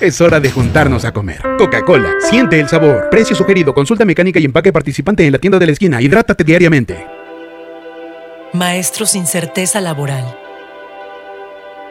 [0.00, 1.40] Es hora de juntarnos a comer.
[1.56, 3.08] Coca-Cola, siente el sabor.
[3.10, 6.02] Precio sugerido, consulta mecánica y empaque participante en la tienda de la esquina.
[6.02, 7.06] Hidrátate diariamente.
[8.52, 10.43] Maestros sin certeza laboral.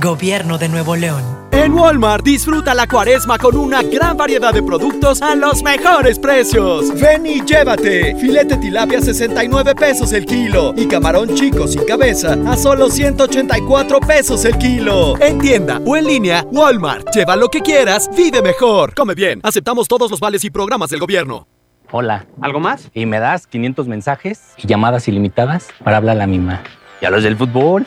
[0.00, 1.22] Gobierno de Nuevo León.
[1.52, 6.98] En Walmart disfruta la cuaresma con una gran variedad de productos a los mejores precios.
[6.98, 8.16] Ven y llévate.
[8.16, 14.44] Filete tilapia 69 pesos el kilo y camarón chico sin cabeza a solo 184 pesos
[14.46, 15.20] el kilo.
[15.20, 17.14] En tienda o en línea, Walmart.
[17.14, 18.94] Lleva lo que quieras, vive mejor.
[18.94, 19.40] Come bien.
[19.42, 21.46] Aceptamos todos los vales y programas del gobierno.
[21.90, 22.24] Hola.
[22.40, 22.90] ¿Algo más?
[22.94, 26.62] Y me das 500 mensajes y llamadas ilimitadas para hablar a la misma.
[27.02, 27.86] ¿Y a los del fútbol?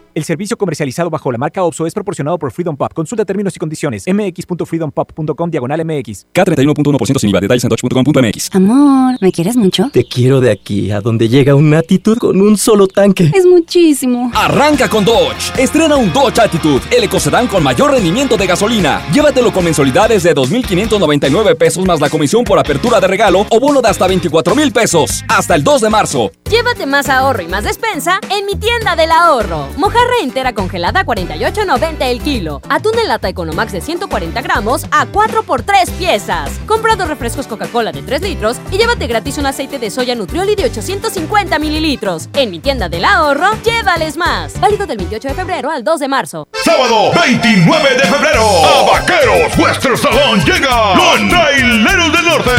[0.13, 2.91] El servicio comercializado bajo la marca OPSO es proporcionado por Freedom Pop.
[2.93, 4.05] Consulta términos y condiciones.
[4.07, 6.27] mx.freedompop.com diagonal mx.
[6.33, 7.39] K31.1% sin IVA.
[7.39, 8.55] Detalles en dodge.com.mx.
[8.55, 9.89] Amor, ¿me quieres mucho?
[9.93, 13.31] Te quiero de aquí a donde llega una Attitude con un solo tanque.
[13.33, 14.31] Es muchísimo.
[14.35, 15.57] Arranca con Dodge.
[15.57, 19.01] Estrena un Dodge Attitude, el ecocedán con mayor rendimiento de gasolina.
[19.13, 23.81] Llévatelo con mensualidades de 2.599 pesos más la comisión por apertura de regalo o bono
[23.81, 25.23] de hasta 24 mil pesos.
[25.29, 26.31] Hasta el 2 de marzo.
[26.49, 29.67] Llévate más ahorro y más despensa en mi tienda del ahorro.
[30.01, 32.59] Mojarra entera congelada a 48.90 el kilo.
[32.69, 36.49] Atún en lata Economax de 140 gramos a 4 por 3 piezas.
[36.65, 40.55] Compra dos refrescos Coca-Cola de 3 litros y llévate gratis un aceite de soya Nutrioli
[40.55, 42.29] de 850 mililitros.
[42.33, 44.59] En mi tienda del ahorro, llévales más.
[44.59, 46.47] Válido del 28 de febrero al 2 de marzo.
[46.63, 48.47] Sábado 29 de febrero.
[48.65, 52.51] A Vaqueros Western Salón llega los Traileros del Norte.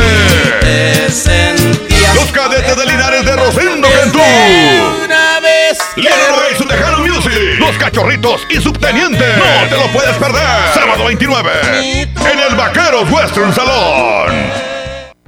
[2.15, 4.21] Los cadetes de Linares de Rosendo Cantú.
[5.05, 5.79] Una vez.
[5.97, 7.59] Leroy y su Tejano Music.
[7.59, 9.25] Los Cachorritos y Subteniente.
[9.37, 10.73] No te lo puedes perder.
[10.75, 11.51] Sábado 29.
[11.73, 14.72] En el Vaqueros Western Salón.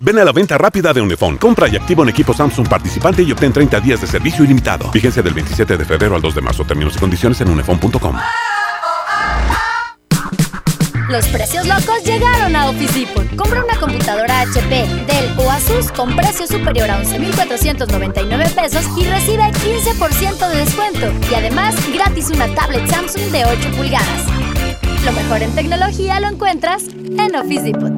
[0.00, 1.38] Ven a la venta rápida de Unifón.
[1.38, 4.90] Compra y activa un equipo Samsung participante y obtén 30 días de servicio ilimitado.
[4.92, 6.64] Vigencia del 27 de febrero al 2 de marzo.
[6.64, 8.16] Términos y condiciones en unifón.com.
[11.08, 13.26] Los precios locos llegaron a Office Depot.
[13.34, 19.42] Compra una computadora HP, Dell o Asus con precio superior a 11,499 pesos y recibe
[19.44, 21.10] 15% de descuento.
[21.30, 24.47] Y además, gratis una tablet Samsung de 8 pulgadas.
[25.04, 27.92] Lo mejor en tecnología lo encuentras en Office Depot.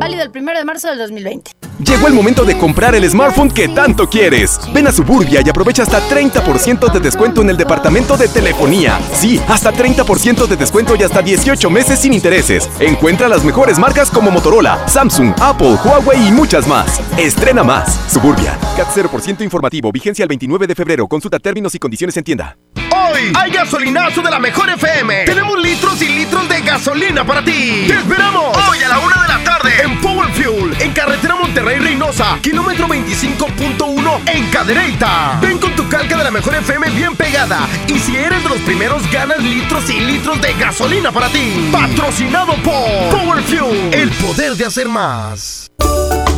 [0.00, 1.67] Válido el 1 de marzo del 2020.
[1.78, 4.58] Llegó el momento de comprar el smartphone que tanto quieres.
[4.74, 8.98] Ven a Suburbia y aprovecha hasta 30% de descuento en el departamento de telefonía.
[9.12, 12.68] Sí, hasta 30% de descuento y hasta 18 meses sin intereses.
[12.80, 17.00] Encuentra las mejores marcas como Motorola, Samsung, Apple, Huawei y muchas más.
[17.16, 18.00] Estrena más.
[18.12, 18.58] Suburbia.
[18.76, 19.92] CAT 0% informativo.
[19.92, 21.06] Vigencia el 29 de febrero.
[21.06, 22.56] Consulta términos y condiciones en tienda.
[22.74, 25.26] Hoy hay gasolinazo de la mejor FM.
[25.26, 27.84] Tenemos litros y litros de gasolina para ti.
[27.86, 28.56] ¡Te esperamos!
[28.68, 29.17] Hoy a la una de la
[29.48, 35.38] tarde en Power Fuel, en carretera Monterrey Reynosa, kilómetro 25.1 en Cadereyta.
[35.40, 37.66] Ven con tu calca de la mejor FM bien pegada.
[37.86, 41.70] Y si eres de los primeros, ganas litros y litros de gasolina para ti.
[41.72, 45.70] Patrocinado por Power Fuel, el poder de hacer más.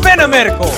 [0.02, 0.70] Ven a Merco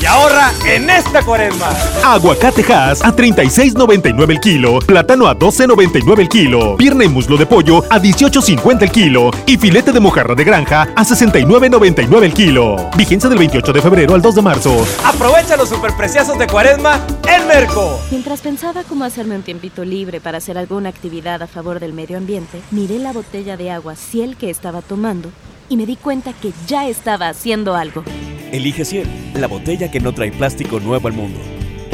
[0.00, 1.68] y ahorra en esta cuaresma.
[2.04, 7.46] Aguacate Hass a 36.99 el kilo, plátano a 12.99 el kilo, pierna y muslo de
[7.46, 12.90] pollo a 18.50 el kilo y filete de mojarra de granja a 69.99 el kilo.
[12.96, 14.84] Vigencia del 28 de febrero al 2 de marzo.
[15.04, 18.00] Aprovecha los superpreciosos de cuaresma en Merco.
[18.10, 22.18] Mientras pensaba cómo hacerme un tiempito libre para hacer alguna actividad a favor del medio
[22.18, 25.30] ambiente, miré la botella de agua Ciel que estaba tomando
[25.68, 28.02] y me di cuenta que ya estaba haciendo algo.
[28.50, 31.38] Elige Ciel, la botella que no trae plástico nuevo al mundo.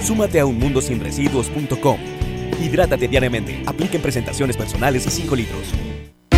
[0.03, 1.99] Súmate a unmundosinresiduos.com.
[2.63, 3.63] Hidrátate diariamente.
[3.67, 5.94] Apliquen presentaciones personales y 5 litros.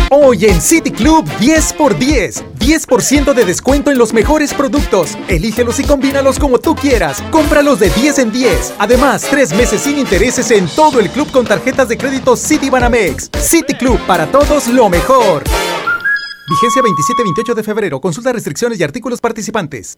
[0.09, 2.43] Hoy en City Club 10 x 10.
[2.59, 5.17] 10% de descuento en los mejores productos.
[5.27, 7.21] Elígelos y combínalos como tú quieras.
[7.29, 8.75] Cómpralos de 10 en 10.
[8.79, 13.29] Además, 3 meses sin intereses en todo el club con tarjetas de crédito City Banamex.
[13.37, 15.43] City Club para todos lo mejor.
[16.49, 17.99] Vigencia 27-28 de febrero.
[17.99, 19.97] Consulta restricciones y artículos participantes.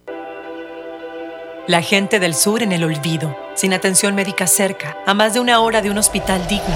[1.68, 5.60] La gente del sur en el olvido, sin atención médica cerca, a más de una
[5.60, 6.76] hora de un hospital digno.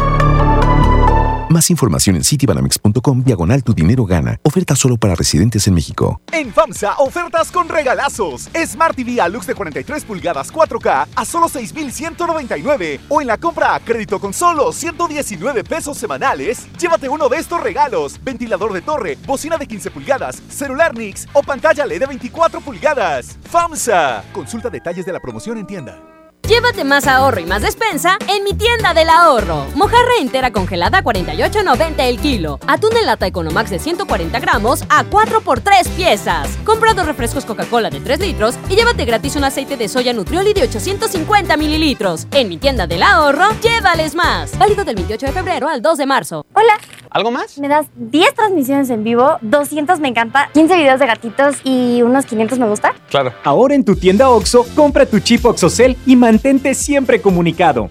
[1.51, 4.39] Más información en citibanamex.com diagonal tu dinero gana.
[4.43, 6.21] Oferta solo para residentes en México.
[6.31, 8.49] En FAMSA, ofertas con regalazos.
[8.65, 13.01] Smart TV Alux de 43 pulgadas 4K a solo 6,199.
[13.09, 17.61] O en la compra a crédito con solo 119 pesos semanales, llévate uno de estos
[17.61, 22.61] regalos: ventilador de torre, bocina de 15 pulgadas, celular Nix o pantalla LED de 24
[22.61, 23.37] pulgadas.
[23.49, 24.23] FAMSA.
[24.31, 26.01] Consulta detalles de la promoción en tienda.
[26.47, 29.65] Llévate más ahorro y más despensa en mi tienda del ahorro.
[29.75, 32.59] Mojarra entera congelada a 48.90 el kilo.
[32.67, 36.49] Atún en lata Economax de 140 gramos a 4 por 3 piezas.
[36.65, 40.53] Compra dos refrescos Coca-Cola de 3 litros y llévate gratis un aceite de soya Nutrioli
[40.53, 42.27] de 850 mililitros.
[42.31, 44.57] En mi tienda del ahorro, llévales más.
[44.57, 46.45] Válido del 28 de febrero al 2 de marzo.
[46.53, 46.73] Hola.
[47.11, 47.57] ¿Algo más?
[47.57, 52.25] Me das 10 transmisiones en vivo, 200 me encanta, 15 videos de gatitos y unos
[52.25, 52.93] 500 me gusta.
[53.09, 53.33] Claro.
[53.43, 57.89] Ahora en tu tienda OXO, compra tu chip OXOCEL y mantente siempre comunicado.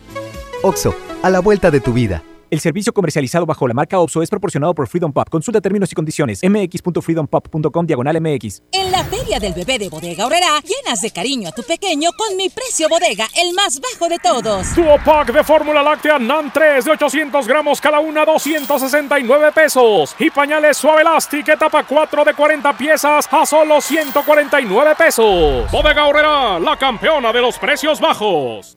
[0.63, 2.23] OXO, a la vuelta de tu vida.
[2.51, 5.29] El servicio comercializado bajo la marca OPSO es proporcionado por Freedom Pop.
[5.31, 6.41] Consulta términos y condiciones.
[6.43, 8.63] mx.freedompop.com diagonal mx.
[8.73, 12.37] En la feria del bebé de Bodega Horrera, llenas de cariño a tu pequeño con
[12.37, 14.75] mi precio bodega, el más bajo de todos.
[14.75, 20.17] Duo pack de fórmula láctea NAN 3 de 800 gramos cada una, 269 pesos.
[20.19, 25.71] Y pañales suave elastic etapa 4 de 40 piezas a solo 149 pesos.
[25.71, 28.77] Bodega Horrera, la campeona de los precios bajos.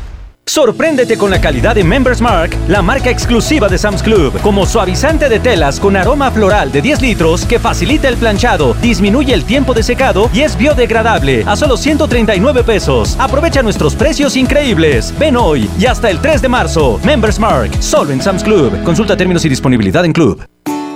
[0.51, 5.29] Sorpréndete con la calidad de Members Mark, la marca exclusiva de Sam's Club, como suavizante
[5.29, 9.73] de telas con aroma floral de 10 litros que facilita el planchado, disminuye el tiempo
[9.73, 13.15] de secado y es biodegradable a solo 139 pesos.
[13.17, 15.13] Aprovecha nuestros precios increíbles.
[15.17, 16.99] Ven hoy y hasta el 3 de marzo.
[17.01, 18.83] Members Mark, solo en Sam's Club.
[18.83, 20.45] Consulta términos y disponibilidad en Club.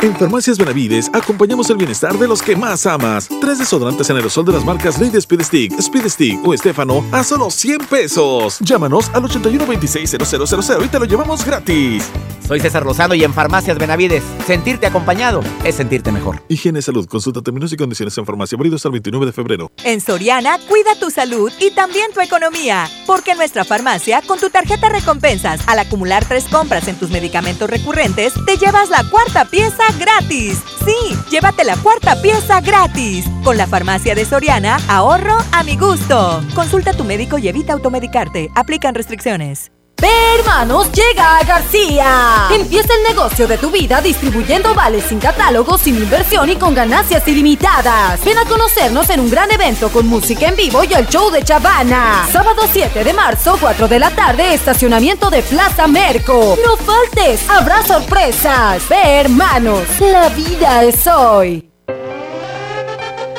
[0.05, 3.27] En Farmacias Benavides acompañamos el bienestar de los que más amas.
[3.41, 7.23] Tres desodorantes en aerosol de las marcas Lady Speed Stick, Speed Stick o Estefano a
[7.23, 8.59] solo 100 pesos.
[8.59, 12.11] Llámanos al 81 26 000 y te lo llevamos gratis.
[12.47, 16.43] Soy César Rosado y en Farmacias Benavides, sentirte acompañado es sentirte mejor.
[16.47, 19.71] Higiene Salud, consulta términos y condiciones en farmacia, abridos hasta el 29 de febrero.
[19.83, 24.51] En Soriana, cuida tu salud y también tu economía, porque en nuestra farmacia, con tu
[24.51, 29.83] tarjeta recompensas, al acumular tres compras en tus medicamentos recurrentes, te llevas la cuarta pieza
[29.97, 30.61] gratis.
[30.85, 33.25] Sí, llévate la cuarta pieza gratis.
[33.43, 36.41] Con la farmacia de Soriana, ahorro a mi gusto.
[36.53, 38.49] Consulta a tu médico y evita automedicarte.
[38.55, 39.74] Aplican restricciones.
[40.01, 42.49] Ve Hermanos llega a García.
[42.51, 47.27] Empieza el negocio de tu vida distribuyendo vales sin catálogo, sin inversión y con ganancias
[47.27, 48.23] ilimitadas.
[48.23, 51.43] Ven a conocernos en un gran evento con música en vivo y el show de
[51.43, 52.27] Chavana.
[52.31, 56.57] Sábado 7 de marzo, 4 de la tarde, estacionamiento de Plaza Merco.
[56.65, 58.87] No faltes, habrá sorpresas.
[58.89, 61.69] Ve Hermanos, la vida es hoy.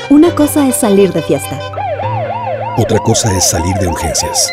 [0.08, 1.60] Una cosa es salir de fiesta.
[2.78, 4.52] Otra cosa es salir de urgencias.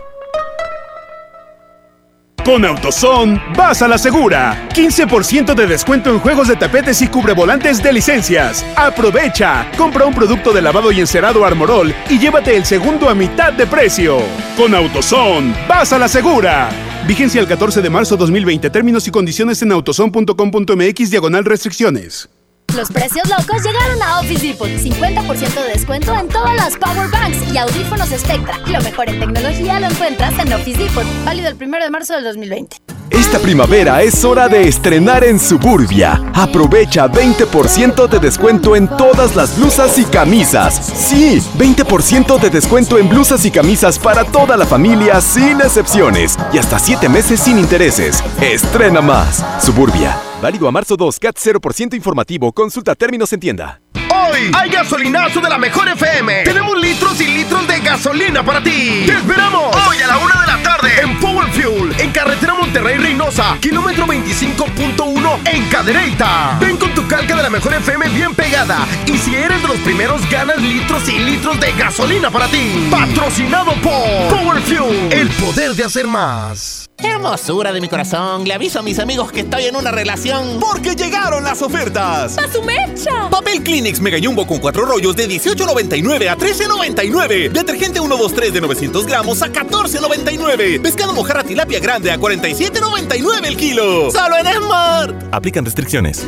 [2.43, 4.67] Con AutoZone, vas a la segura.
[4.73, 8.65] 15% de descuento en juegos de tapetes y cubrevolantes de licencias.
[8.75, 9.69] Aprovecha.
[9.77, 13.67] Compra un producto de lavado y encerado Armorol y llévate el segundo a mitad de
[13.67, 14.17] precio.
[14.57, 16.69] Con AutoZone, vas a la segura.
[17.07, 18.71] Vigencia el 14 de marzo 2020.
[18.71, 22.27] Términos y condiciones en autozone.com.mx diagonal restricciones.
[22.75, 24.67] Los precios locos llegaron a Office Depot.
[24.67, 28.57] 50% de descuento en todas las Power Banks y audífonos Spectra.
[28.67, 31.05] Lo mejor en tecnología lo encuentras en Office Depot.
[31.25, 32.77] Válido el 1 de marzo del 2020.
[33.09, 36.21] Esta primavera es hora de estrenar en Suburbia.
[36.33, 40.73] Aprovecha 20% de descuento en todas las blusas y camisas.
[40.95, 46.37] Sí, 20% de descuento en blusas y camisas para toda la familia sin excepciones.
[46.53, 48.23] Y hasta 7 meses sin intereses.
[48.39, 49.43] Estrena más.
[49.59, 50.30] Suburbia.
[50.41, 52.51] Válido a marzo 2, CAT 0% informativo.
[52.51, 53.79] Consulta términos en tienda.
[53.93, 56.43] Hoy hay gasolinazo de la mejor FM.
[56.43, 59.03] Tenemos litros y litros de gasolina para ti.
[59.05, 59.75] ¡Te esperamos!
[59.87, 64.07] Hoy a la una de la tarde en Power Fuel, en carretera Monterrey Reynosa, kilómetro
[64.07, 66.57] 25.1 en Cadereyta.
[66.59, 68.87] Ven con tu calca de la mejor FM bien pegada.
[69.05, 72.87] Y si eres de los primeros, ganas litros y litros de gasolina para ti.
[72.89, 76.90] Patrocinado por Power Fuel, el poder de hacer más.
[77.03, 80.59] Hermosura de mi corazón, le aviso a mis amigos que estoy en una relación.
[80.59, 82.37] Porque llegaron las ofertas.
[82.37, 83.29] ¡A su mecha!
[83.29, 87.51] Papel Kleenex Mega Jumbo con cuatro rollos de 18.99 a 13.99.
[87.51, 90.81] Detergente 123 de 900 gramos a 14.99.
[90.81, 94.11] Pescado mojarra tilapia grande a 47.99 el kilo.
[94.11, 95.15] Solo en Smart.
[95.31, 96.25] Aplican restricciones.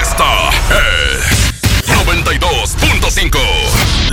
[0.00, 3.91] Esta es 92.5.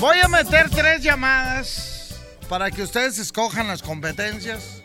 [0.00, 2.14] Voy a meter tres llamadas
[2.48, 4.82] para que ustedes escojan las competencias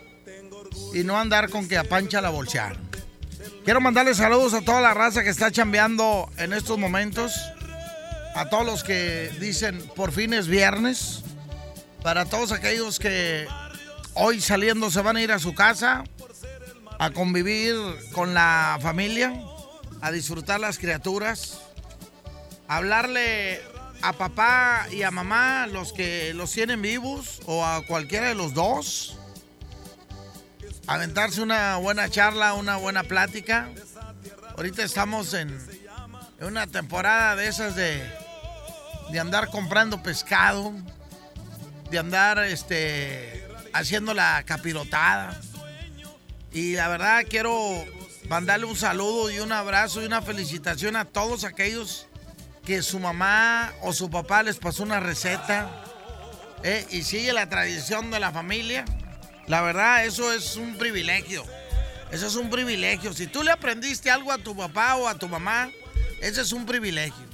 [0.92, 2.76] y no andar con que apancha la bolsear.
[3.64, 7.34] Quiero mandarles saludos a toda la raza que está chambeando en estos momentos.
[8.34, 11.22] A todos los que dicen por fin es viernes.
[12.02, 13.48] Para todos aquellos que
[14.12, 16.04] hoy saliendo se van a ir a su casa
[16.98, 17.74] a convivir
[18.12, 19.32] con la familia,
[20.02, 21.62] a disfrutar las criaturas,
[22.68, 23.62] a hablarle
[24.02, 28.54] a papá y a mamá, los que los tienen vivos, o a cualquiera de los
[28.54, 29.18] dos.
[30.86, 33.70] Aventarse una buena charla, una buena plática.
[34.56, 35.56] Ahorita estamos en,
[36.40, 38.02] una temporada de esas de,
[39.10, 40.72] de andar comprando pescado,
[41.90, 45.40] de andar este, haciendo la capirotada.
[46.52, 47.84] Y la verdad quiero
[48.28, 52.06] mandarle un saludo y un abrazo y una felicitación a todos aquellos
[52.66, 55.70] que su mamá o su papá les pasó una receta
[56.64, 56.84] ¿eh?
[56.90, 58.84] y sigue la tradición de la familia,
[59.46, 61.44] la verdad eso es un privilegio.
[62.10, 63.12] Eso es un privilegio.
[63.12, 65.70] Si tú le aprendiste algo a tu papá o a tu mamá,
[66.20, 67.24] ese es un privilegio.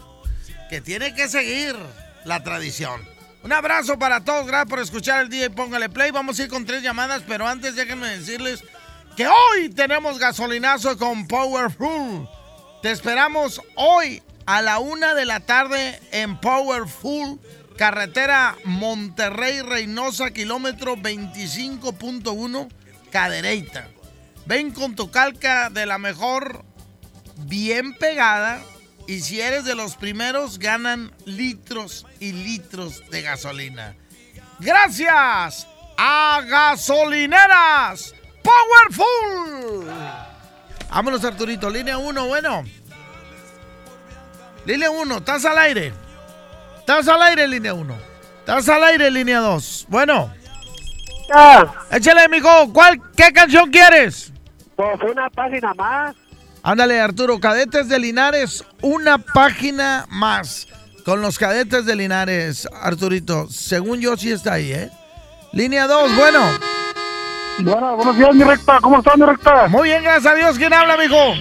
[0.69, 1.77] Que tiene que seguir
[2.25, 3.07] la tradición.
[3.43, 6.11] Un abrazo para todos, gracias por escuchar el día y póngale play.
[6.11, 8.63] Vamos a ir con tres llamadas, pero antes déjenme decirles
[9.17, 12.29] que hoy tenemos gasolinazo con Powerful.
[12.83, 17.41] Te esperamos hoy a la una de la tarde en Powerful,
[17.77, 22.69] carretera Monterrey-Reynosa, kilómetro 25.1,
[23.11, 23.89] Cadereyta.
[24.47, 26.65] Ven con tu calca de la mejor,
[27.37, 28.63] bien pegada.
[29.07, 33.97] Y si eres de los primeros, ganan litros y litros de gasolina.
[34.61, 35.67] Gracias
[35.97, 39.87] a gasolineras Powerful.
[40.91, 41.71] Vámonos, Arturito.
[41.71, 42.65] Línea 1, bueno.
[44.65, 45.93] Línea 1, estás al aire.
[46.79, 47.95] Estás al aire, línea 1.
[48.41, 49.87] Estás al aire, línea 2.
[49.89, 50.33] Bueno.
[51.35, 51.73] Ah.
[51.91, 52.73] Échale, mijo.
[52.73, 54.33] ¿Cuál, ¿Qué canción quieres?
[54.77, 56.15] Pues una página más.
[56.63, 57.41] Ándale, Arturo.
[57.41, 60.69] Cadetes de Linares, una página más.
[61.05, 63.49] Con los cadetes de Linares, Arturito.
[63.49, 64.91] Según yo, sí está ahí, ¿eh?
[65.53, 66.41] Línea 2, bueno.
[67.59, 68.79] Bueno, buenos días, mi recta.
[68.81, 69.67] ¿Cómo estás, mi recta?
[69.69, 70.57] Muy bien, gracias a Dios.
[70.57, 71.35] ¿Quién habla, mijo?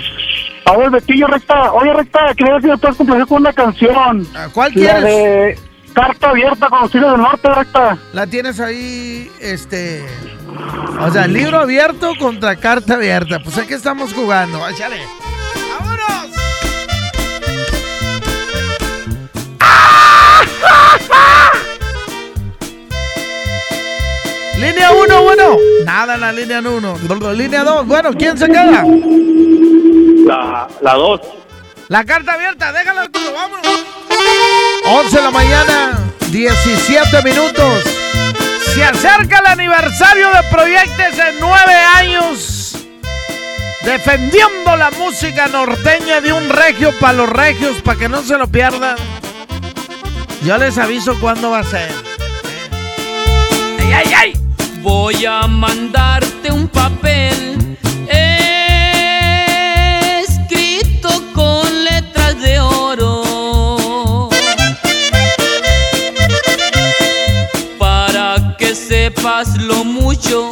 [0.65, 1.71] A ver, Betillo, recta.
[1.73, 4.27] Oye, recta, quería ver si me puedes complacer con una canción.
[4.53, 5.03] ¿Cuál La quieres?
[5.03, 5.59] de
[5.93, 7.97] Carta Abierta con los del Norte, recta.
[8.13, 10.05] La tienes ahí, este...
[10.99, 13.39] O sea, libro abierto contra carta abierta.
[13.43, 14.67] Pues aquí estamos jugando.
[14.67, 15.01] Échale.
[15.79, 16.40] ¡Vámonos!
[24.61, 25.57] Línea 1, bueno.
[25.85, 27.33] Nada en la línea 1.
[27.33, 28.85] Línea 2, bueno, ¿quién se queda?
[30.81, 31.21] La 2.
[31.87, 33.85] La carta abierta, déjala Arturo, vámonos.
[34.85, 37.83] 11 de la mañana, 17 minutos.
[38.75, 42.77] Se acerca el aniversario de Proyectes en 9 años.
[43.83, 48.47] Defendiendo la música norteña de un regio para los regios, para que no se lo
[48.47, 48.95] pierdan.
[50.45, 51.89] Yo les aviso cuándo va a ser.
[53.79, 54.40] ¡Ay, ay, ay!
[54.81, 57.77] Voy a mandarte un papel.
[60.23, 64.29] Escrito con letras de oro.
[67.77, 70.51] Para que sepas lo mucho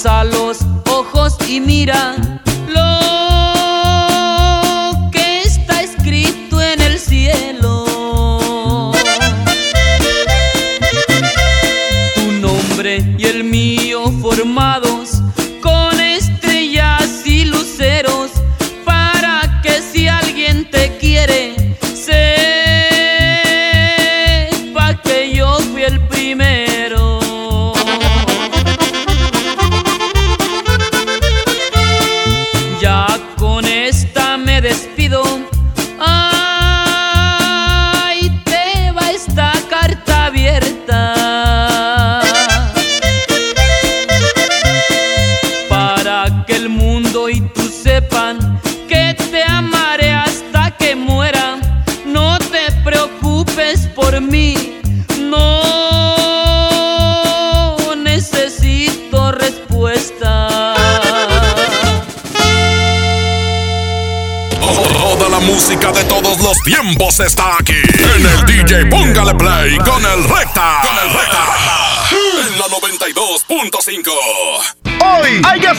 [0.00, 0.60] Alza los
[0.90, 2.16] ojos y mira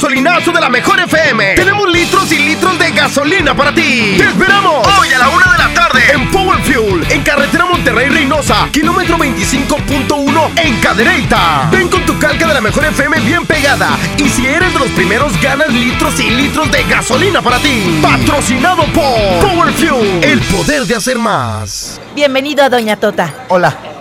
[0.02, 1.54] gasolinazo de la mejor FM.
[1.54, 4.16] Tenemos litros y litros de gasolina para ti.
[4.18, 8.10] Te esperamos hoy a la una de la tarde en Power Fuel, en carretera Monterrey
[8.10, 11.70] Reynosa, kilómetro 25.1 en Cadereyta.
[11.72, 13.96] Ven con tu calca de la mejor FM bien pegada.
[14.18, 18.00] Y si eres de los primeros, ganas litros y litros de gasolina para ti.
[18.02, 19.04] Patrocinado por
[19.40, 22.02] Power Fuel, el poder de hacer más.
[22.16, 23.32] Bienvenido a Doña Tota.
[23.50, 23.91] Hola.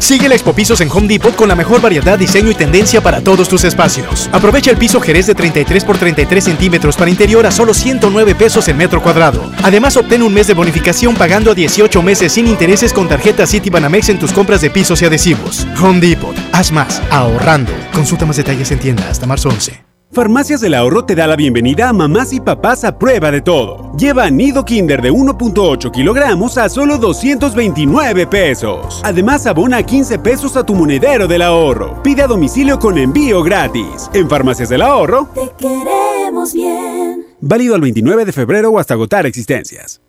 [0.00, 3.20] Sigue la Expo Pisos en Home Depot con la mejor variedad, diseño y tendencia para
[3.20, 4.28] todos tus espacios.
[4.32, 8.66] Aprovecha el piso Jerez de 33 por 33 centímetros para interior a solo 109 pesos
[8.68, 9.40] el metro cuadrado.
[9.62, 14.08] Además, obtén un mes de bonificación pagando a 18 meses sin intereses con tarjeta Citibanamex
[14.08, 15.66] en tus compras de pisos y adhesivos.
[15.80, 16.36] Home Depot.
[16.52, 17.72] Haz más, ahorrando.
[17.92, 19.89] Consulta más detalles en tienda hasta marzo 11.
[20.12, 23.92] Farmacias del Ahorro te da la bienvenida a mamás y papás a prueba de todo.
[23.96, 29.00] Lleva nido Kinder de 1.8 kilogramos a solo 229 pesos.
[29.04, 32.02] Además, abona 15 pesos a tu monedero del ahorro.
[32.02, 34.10] Pide a domicilio con envío gratis.
[34.12, 37.24] En Farmacias del Ahorro, Te queremos bien.
[37.40, 40.00] válido al 29 de febrero o hasta agotar existencias.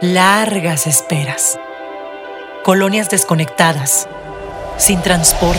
[0.00, 1.58] Largas esperas.
[2.62, 4.08] Colonias desconectadas.
[4.76, 5.58] Sin transporte.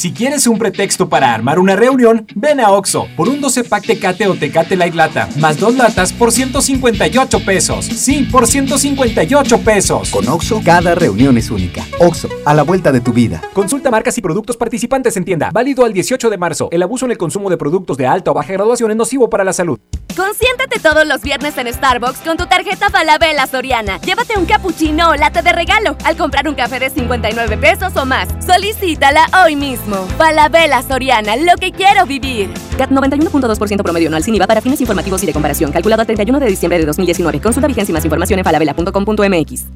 [0.00, 3.84] Si quieres un pretexto para armar una reunión, ven a Oxo por un 12 pack
[3.84, 7.84] Tecate o Tecate Light Lata, más dos latas por 158 pesos.
[7.84, 10.08] Sí, por 158 pesos.
[10.08, 11.84] Con Oxo, cada reunión es única.
[11.98, 13.42] Oxo, a la vuelta de tu vida.
[13.52, 15.50] Consulta marcas y productos participantes en tienda.
[15.52, 16.68] Válido al 18 de marzo.
[16.72, 19.44] El abuso en el consumo de productos de alta o baja graduación es nocivo para
[19.44, 19.78] la salud.
[20.16, 24.00] Consiéntete todos los viernes en Starbucks con tu tarjeta Falabella Soriana.
[24.00, 28.04] Llévate un cappuccino o latte de regalo al comprar un café de 59 pesos o
[28.04, 28.28] más.
[28.44, 30.06] Solicítala hoy mismo.
[30.18, 32.52] Falabella Soriana, lo que quiero vivir.
[32.76, 35.72] CAT 91.2% promedio anual sin IVA para fines informativos y de comparación.
[35.72, 37.40] Calculado al 31 de diciembre de 2019.
[37.40, 39.66] Consulta vigencia y más información en falabella.com.mx.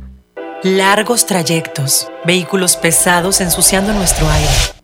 [0.64, 2.08] Largos trayectos.
[2.24, 4.83] Vehículos pesados ensuciando nuestro aire.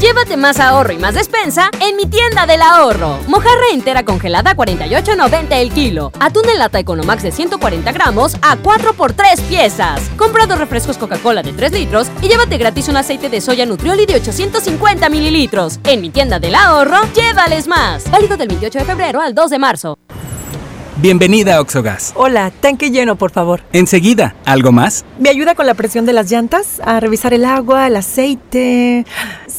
[0.00, 3.18] Llévate más ahorro y más despensa en mi tienda del ahorro.
[3.28, 6.10] Mojarra entera congelada a 48.90 el kilo.
[6.18, 10.00] Atún en lata Economax de 140 gramos a 4 por 3 piezas.
[10.16, 14.06] Compra dos refrescos Coca-Cola de 3 litros y llévate gratis un aceite de soya Nutrioli
[14.06, 15.78] de 850 mililitros.
[15.84, 18.10] En mi tienda del ahorro, llévales más.
[18.10, 19.98] Válido del 28 de febrero al 2 de marzo.
[20.96, 22.12] Bienvenida a Oxogas.
[22.14, 23.62] Hola, tanque lleno, por favor.
[23.72, 25.04] Enseguida, ¿algo más?
[25.18, 26.80] ¿Me ayuda con la presión de las llantas?
[26.84, 29.04] A revisar el agua, el aceite.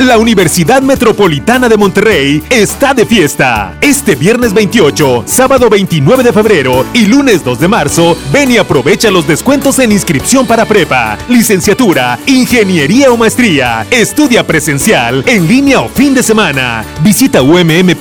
[0.00, 3.76] La Universidad Metropolitana de Monterrey está de fiesta.
[3.82, 9.10] Este viernes 28, sábado 29 de febrero y lunes 2 de marzo, ven y aprovecha
[9.10, 13.86] los descuentos en inscripción para prepa, licenciatura, ingeniería o maestría.
[13.90, 16.82] Estudia presencial, en línea o fin de semana.
[17.02, 17.98] Visita umm.edu.mx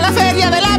[0.00, 0.78] La feria de la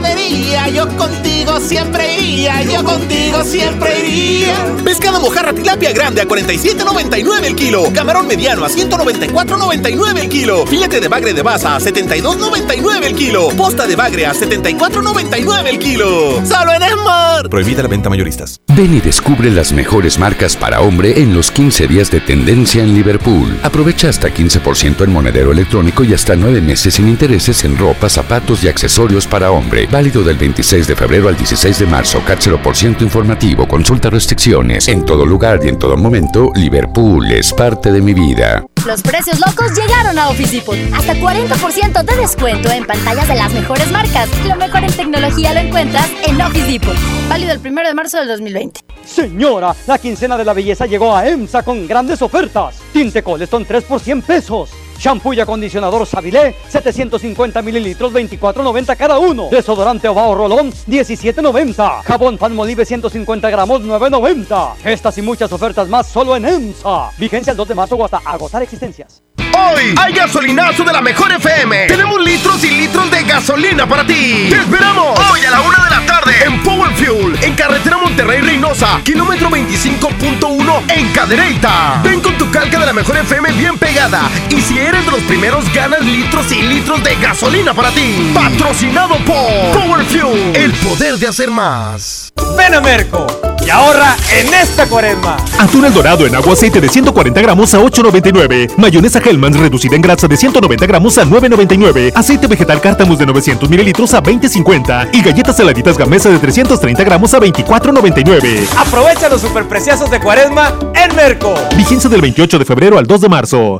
[0.00, 4.54] pescadería, yo contigo siempre iría, yo contigo siempre iría.
[4.84, 7.84] Pescado mojarra tilapia grande a 47.99 el kilo.
[7.94, 10.66] Camarón mediano a 194.99 el kilo.
[10.66, 13.48] Filete de bagre de baza a 72.99 el kilo.
[13.50, 16.46] Posta de bagre a 74.99 el kilo.
[16.46, 17.48] Solo en Esmar.
[17.48, 18.60] Prohibida la venta mayoristas.
[18.68, 22.94] Ven y descubre las mejores marcas para hombre en los 15 días de tendencia en
[22.94, 23.58] Liverpool.
[23.62, 28.64] Aprovecha hasta 15% en monedero electrónico y hasta 9 meses sin intereses en ropa, zapatos
[28.64, 29.88] y accesorios para hombre.
[29.90, 32.22] Válido del 26 de febrero al 16 de marzo.
[32.24, 33.66] Cáchelo por ciento informativo.
[33.66, 34.86] Consulta restricciones.
[34.86, 38.64] En todo lugar y en todo momento, Liverpool es parte de mi vida.
[38.86, 40.76] Los precios locos llegaron a Office Depot.
[40.94, 44.28] Hasta 40% de descuento en pantallas de las mejores marcas.
[44.46, 46.96] Lo mejor en tecnología lo encuentras en Office Depot.
[47.28, 48.80] Válido el 1 de marzo del 2020.
[49.04, 52.76] Señora, la quincena de la belleza llegó a EMSA con grandes ofertas.
[52.92, 54.70] Tinte Coleston 3 por 100 pesos.
[55.00, 59.48] Shampoo y acondicionador Sabilé, 750 mililitros, 24.90 cada uno.
[59.50, 62.02] Desodorante Ovao Rolón, 17.90.
[62.02, 64.74] Jabón Palmolive, 150 gramos, 9.90.
[64.84, 67.12] Estas y muchas ofertas más solo en EMSA.
[67.16, 69.22] Vigencia el 2 de marzo o hasta agotar existencias.
[69.52, 71.86] Hoy hay gasolinazo de la mejor FM.
[71.86, 74.46] Tenemos litros y litros de gasolina para ti.
[74.50, 78.40] Te esperamos hoy a la una de la tarde en Power Fuel, en carretera Monterrey
[78.40, 82.00] Reynosa, kilómetro 25.1 en Cadereyta.
[82.04, 84.28] Ven con tu calca de la mejor FM bien pegada.
[84.50, 88.30] Y si eres de los primeros, ganas litros y litros de gasolina para ti.
[88.34, 92.32] Patrocinado por Power Fuel, el poder de hacer más.
[92.56, 93.26] Ven a Merco.
[93.64, 95.36] y ahorra en esta cuaresma.
[95.58, 98.72] Atún el dorado en agua aceite de 140 gramos a 8.99.
[98.76, 99.20] Mayonesa
[99.58, 102.12] Reducida en grasa de 190 gramos a 9.99.
[102.14, 105.10] Aceite vegetal Cártamus de 900 mililitros a 20.50.
[105.12, 108.66] Y galletas saladitas Gamesa de 330 gramos a 24.99.
[108.76, 111.54] Aprovecha los superpreciosos de cuaresma en Merco.
[111.76, 113.78] Vigencia del 28 de febrero al 2 de marzo.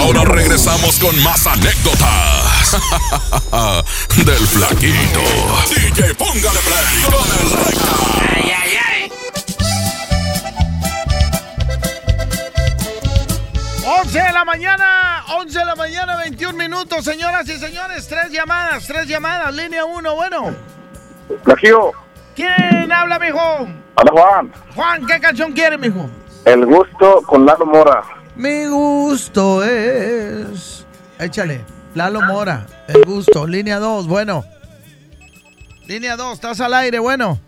[0.00, 2.72] Ahora regresamos con más anécdotas
[4.16, 5.20] del flaquito.
[5.70, 7.92] DJ, póngale play con el recta.
[8.34, 8.93] Ay, ay, ay.
[14.14, 18.06] 11 de la mañana, 11 de la mañana, 21 minutos, señoras y señores.
[18.06, 20.54] Tres llamadas, tres llamadas, línea 1, bueno.
[21.42, 21.90] Flaquillo,
[22.36, 23.40] ¿Quién habla, mijo?
[23.96, 24.52] hola Juan.
[24.76, 26.08] Juan, ¿qué canción quiere, mijo?
[26.44, 28.04] El gusto con Lalo Mora.
[28.36, 30.86] Mi gusto es.
[31.18, 31.64] Échale,
[31.96, 34.44] Lalo Mora, el gusto, línea 2, bueno.
[35.88, 37.40] Línea 2, estás al aire, bueno.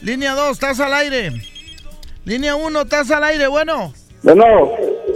[0.00, 1.32] Línea 2, estás al aire.
[2.24, 3.92] Línea 1, estás al aire, bueno.
[4.22, 4.44] Bueno,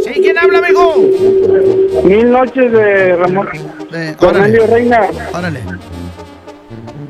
[0.02, 0.96] Sí, ¿quién habla, mijo?
[2.04, 3.48] mil noches de Ramón.
[4.18, 5.08] Cornelio Reina.
[5.32, 5.60] Órale.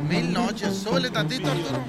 [0.08, 1.80] Mil noches, súbele tantito, Arturo.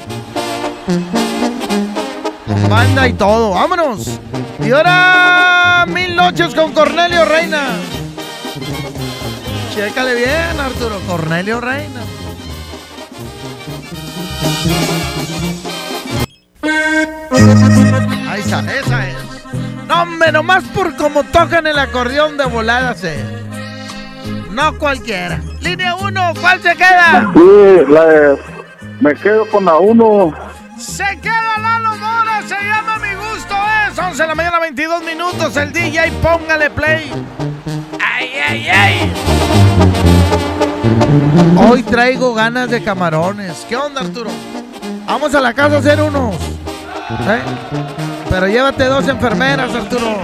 [2.70, 4.20] Banda y todo, vámonos.
[4.64, 7.64] Y ahora, mil noches con Cornelio Reina.
[9.74, 11.00] Chécale bien, Arturo.
[11.08, 12.02] Cornelio Reina.
[18.30, 19.35] Ahí está, esa es.
[19.96, 23.18] No, hombre, nomás por como tocan el acordeón de volada se.
[24.52, 25.40] No cualquiera.
[25.62, 27.32] Línea 1, ¿cuál se queda?
[27.34, 28.38] Sí, la de-
[29.00, 30.34] me quedo con la uno.
[30.78, 33.56] Se queda Lalo Mora, se llama Mi Gusto
[33.90, 33.98] es.
[33.98, 35.56] 11 de la mañana, 22 minutos.
[35.56, 37.10] El DJ, póngale play.
[38.06, 39.14] ¡Ay, ay, ay!
[41.70, 43.66] Hoy traigo ganas de camarones.
[43.70, 44.30] ¿Qué onda, Arturo?
[45.06, 46.36] Vamos a la casa a hacer unos.
[46.36, 47.42] ¿Eh?
[48.38, 50.18] Pero llévate dos enfermeras, Arturo.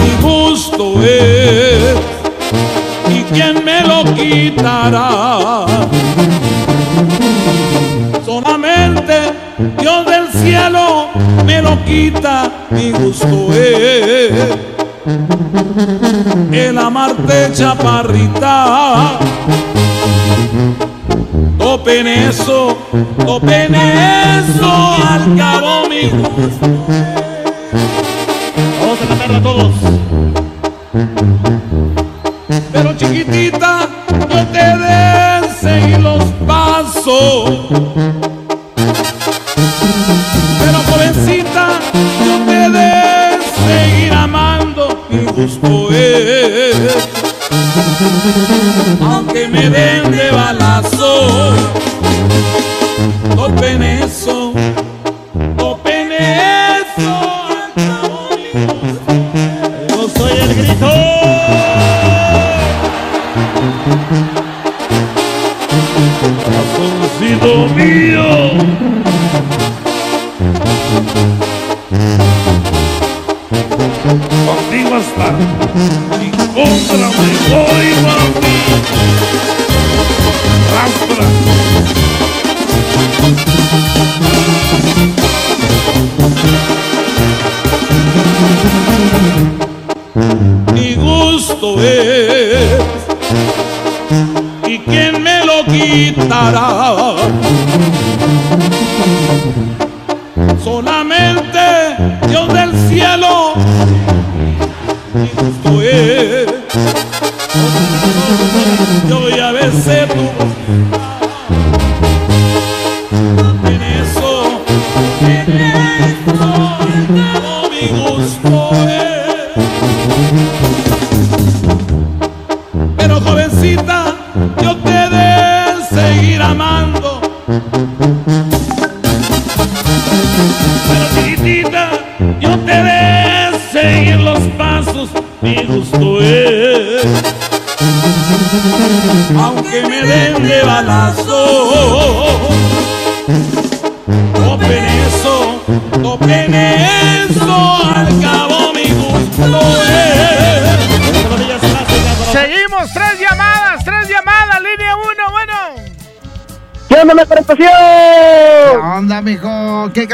[0.00, 1.96] Mi gusto es,
[3.10, 5.66] y quién me lo quitará.
[8.24, 9.32] Solamente
[9.80, 11.08] Dios del cielo
[11.44, 14.77] me lo quita, mi gusto es.
[16.52, 19.18] El amarte chaparrita,
[21.56, 22.76] topen eso,
[23.24, 26.10] topen eso, al cabo mi
[28.80, 29.72] Vamos a cantarla todos.
[32.72, 33.88] Pero chiquitita,
[34.28, 38.07] yo te de seguir los pasos.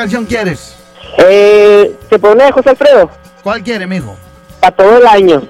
[0.05, 0.77] Canción quieres?
[1.19, 3.11] Eh, ¿Se pone José Alfredo?
[3.43, 4.15] ¿Cuál quiere, mijo?
[4.61, 5.43] Para todo el año.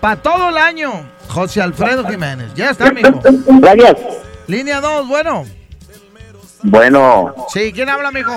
[0.00, 0.92] Para todo el año.
[1.28, 2.52] José Alfredo Jiménez.
[2.54, 3.20] Ya está, mijo.
[3.60, 3.96] Gracias.
[4.46, 5.44] Línea 2, bueno.
[6.64, 8.32] Bueno, Sí, ¿quién habla, mijo?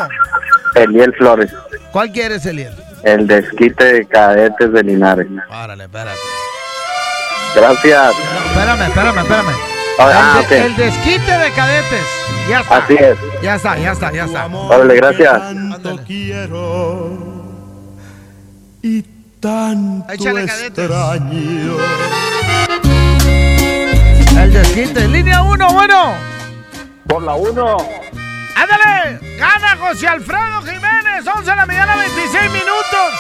[0.74, 1.52] Eliel Flores,
[1.92, 2.74] ¿Cuál quieres, Eliel?
[3.04, 5.28] el desquite de cadetes de Linares.
[5.48, 6.18] Párale, espérate.
[7.56, 8.14] Gracias.
[8.50, 9.56] Espérame, espérame, espérame.
[10.00, 12.06] Ah, el, de- el desquite de cadetes.
[12.50, 12.78] Ya está.
[12.78, 13.18] Así es.
[13.42, 14.46] Ya está, ya está, ya está.
[14.46, 15.34] Órale, gracias.
[15.34, 17.36] Tanto quiero
[18.82, 19.02] y
[19.40, 21.78] tanto Échale, extraño.
[24.38, 25.08] El desquite.
[25.08, 26.14] Línea 1, bueno.
[27.08, 27.78] Por la 1.
[28.56, 29.20] ¡Ándale!
[29.38, 31.28] ¡Gana José Alfredo Jiménez!
[31.28, 33.12] 11 de la mañana, 26 minutos.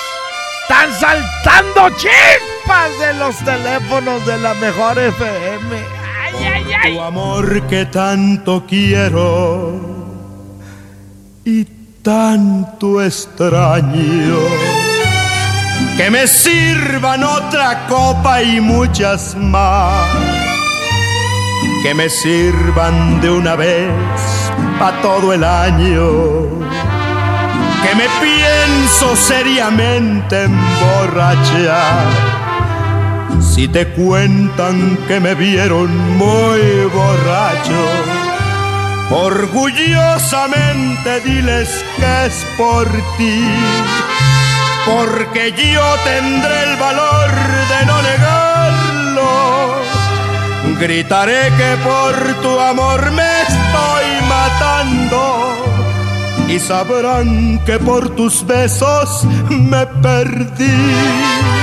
[0.61, 6.04] ¡Están saltando chispas de los teléfonos de la mejor FM!
[6.37, 6.93] ¡Ay, ay, ay!
[6.93, 9.73] Tu amor que tanto quiero
[11.43, 11.65] y
[12.01, 14.37] tanto extraño.
[15.97, 20.09] Que me sirvan otra copa y muchas más.
[21.83, 23.91] Que me sirvan de una vez
[24.77, 26.49] pa' todo el año.
[27.83, 32.44] Que me pienso seriamente emborrachar.
[33.41, 37.89] Si te cuentan que me vieron muy borracho,
[39.09, 42.87] orgullosamente diles que es por
[43.17, 43.43] ti,
[44.85, 47.31] porque yo tendré el valor
[47.69, 49.75] de no negarlo.
[50.79, 55.55] Gritaré que por tu amor me estoy matando
[56.47, 61.54] y sabrán que por tus besos me perdí.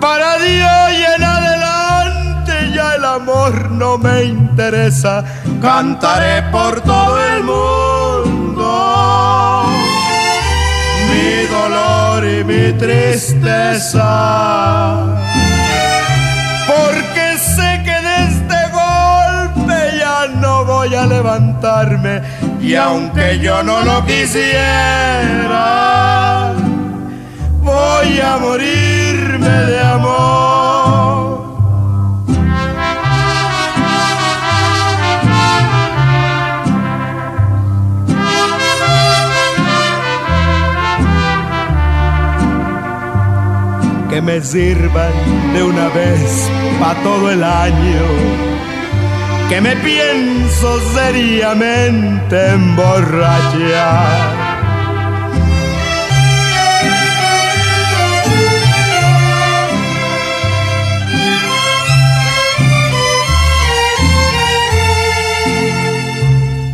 [0.00, 5.24] Para Dios y en adelante ya el amor no me interesa.
[5.60, 7.80] Cantaré por todo el mundo
[11.10, 14.08] mi dolor y mi tristeza.
[16.66, 22.22] Porque sé que de este golpe ya no voy a levantarme.
[22.60, 25.60] Y aunque yo no lo quisiera,
[27.70, 31.40] voy a morirme de amor.
[44.10, 45.12] Que me sirvan
[45.54, 48.06] de una vez pa' todo el año.
[49.48, 54.29] Que me pienso seriamente emborrachar.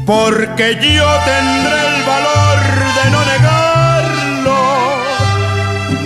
[0.06, 2.58] Porque yo tendré el valor
[2.96, 4.60] de no negarlo.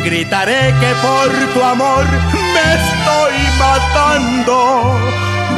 [0.02, 2.06] Gritaré que por tu amor
[2.55, 4.56] me estoy matando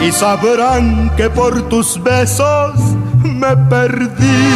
[0.03, 2.75] y sabrán que por tus besos
[3.23, 4.51] me perdí.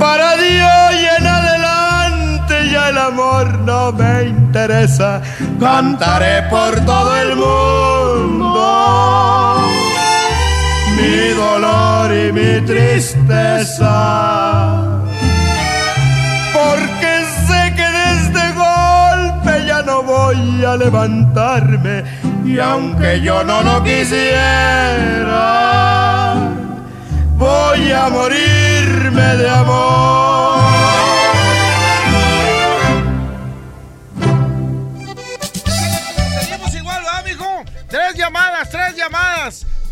[0.00, 5.20] Para Dios y en adelante ya el amor no me interesa.
[5.60, 9.51] Cantaré por todo el mundo
[11.02, 13.96] mi dolor y mi tristeza.
[16.56, 17.12] Porque
[17.46, 22.04] sé que de este golpe ya no voy a levantarme.
[22.44, 25.38] Y aunque yo no lo quisiera,
[27.36, 31.21] voy a morirme de amor.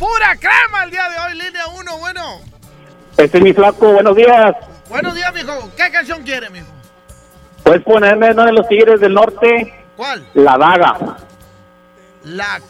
[0.00, 2.40] Pura crema el día de hoy, línea 1, bueno.
[3.18, 4.56] Este es mi flaco, buenos días.
[4.88, 5.70] Buenos días, mijo.
[5.76, 6.68] ¿Qué canción quiere, mijo?
[7.62, 10.26] Puedes ponerme uno de los Tigres del Norte, ¿Cuál?
[10.32, 10.96] La Daga.
[12.24, 12.60] La,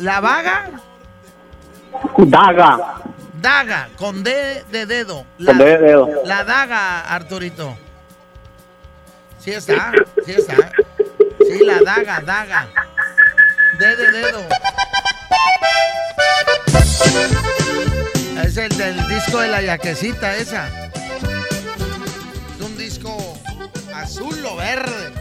[0.00, 0.70] la vaga,
[2.18, 3.00] Daga.
[3.40, 5.24] daga, con D de dedo.
[5.38, 6.08] La, Con D de dedo.
[6.26, 7.74] La daga, Arturito.
[9.38, 9.92] Sí está,
[10.26, 10.72] sí está.
[11.40, 12.68] Sí, la daga, daga.
[13.78, 14.40] D de dedo.
[18.44, 20.68] Es el del disco de la yaquecita esa.
[22.58, 23.16] Es un disco
[23.94, 25.12] azul o verde.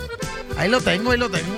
[0.58, 1.54] Ahí lo tengo, ahí lo tengo.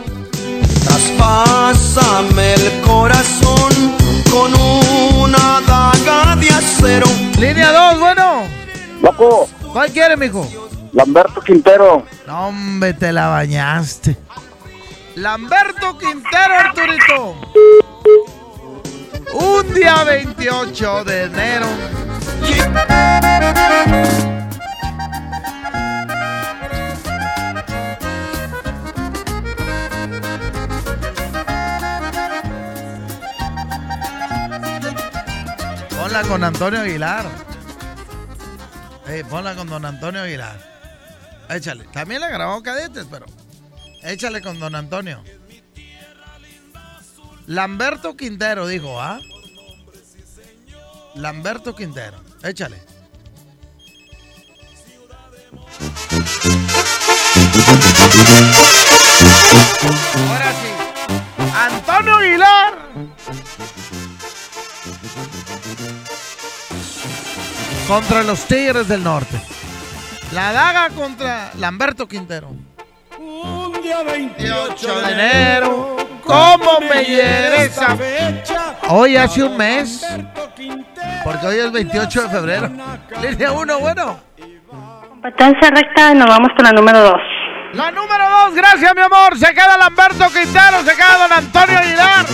[0.84, 3.96] Traspásame el corazón
[4.30, 7.08] con una daga de acero.
[7.40, 8.44] Línea 2, bueno.
[9.02, 10.46] Loco, ¿Cuál quiere, mijo?
[10.92, 12.06] Lamberto Quintero.
[12.28, 14.18] No, hombre, te la bañaste.
[15.16, 17.36] Lamberto Quintero, Arturito.
[19.34, 21.68] Un día 28 de enero
[36.12, 37.26] Ponla con Antonio Aguilar.
[39.08, 40.58] Ey, ponla con don Antonio Aguilar.
[41.50, 41.86] Échale.
[41.94, 43.26] También la grabó cadetes, pero.
[44.02, 45.24] Échale con don Antonio.
[47.52, 49.20] Lamberto Quintero dijo, ¿ah?
[51.16, 52.18] Lamberto Quintero.
[52.44, 52.78] Échale.
[60.30, 60.70] Ahora sí.
[61.54, 62.74] Antonio Aguilar.
[67.86, 69.42] Contra los Tigres del Norte.
[70.32, 72.56] La daga contra Lamberto Quintero.
[73.82, 75.98] Un día 28 de enero.
[76.24, 78.76] ¿Cómo me hiere esa fecha?
[78.88, 80.06] Hoy hace un mes.
[81.24, 82.70] Porque hoy es 28 de febrero.
[83.24, 84.20] Línea 1, bueno.
[85.10, 87.14] Competencia recta, nos vamos con la número 2.
[87.74, 89.36] La número 2, gracias mi amor.
[89.36, 92.26] Se queda Lamberto Quintero, se queda don Antonio Aguilar.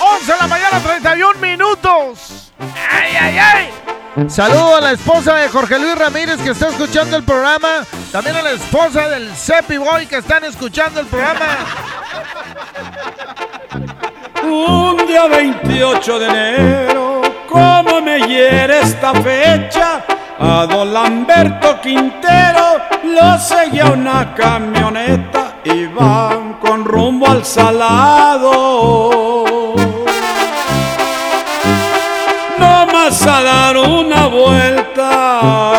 [0.00, 2.52] 11 de la mañana, 31 minutos.
[2.60, 3.70] ¡Ay, ay, ay!
[4.28, 7.84] Saludo a la esposa de Jorge Luis Ramírez que está escuchando el programa.
[8.10, 11.58] También a la esposa del Cepi Boy que están escuchando el programa.
[14.42, 20.04] Un día 28 de enero, ¿cómo me hiere esta fecha?
[20.40, 28.50] A don Lamberto Quintero lo seguía una camioneta y van con rumbo al salado.
[33.82, 35.72] Una vuelta.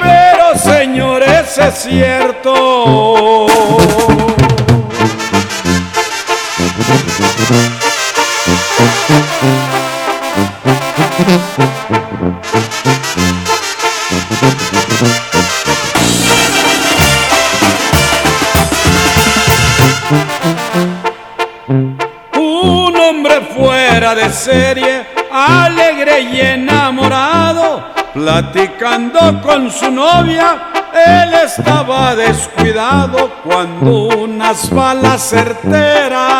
[0.00, 3.46] Pero señores, es cierto.
[24.32, 36.32] Serie, alegre y enamorado, platicando con su novia, él estaba descuidado cuando unas balas certeras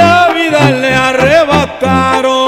[0.00, 2.40] la vida le arrebataron.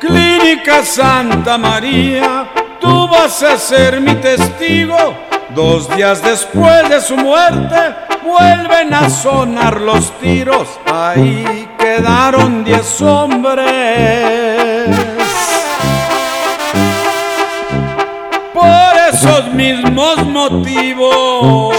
[0.00, 2.48] Clínica Santa María,
[2.80, 5.31] tú vas a ser mi testigo.
[5.54, 7.76] Dos días después de su muerte,
[8.22, 10.80] vuelven a sonar los tiros.
[10.90, 13.66] Ahí quedaron diez hombres.
[18.54, 21.76] Por esos mismos motivos.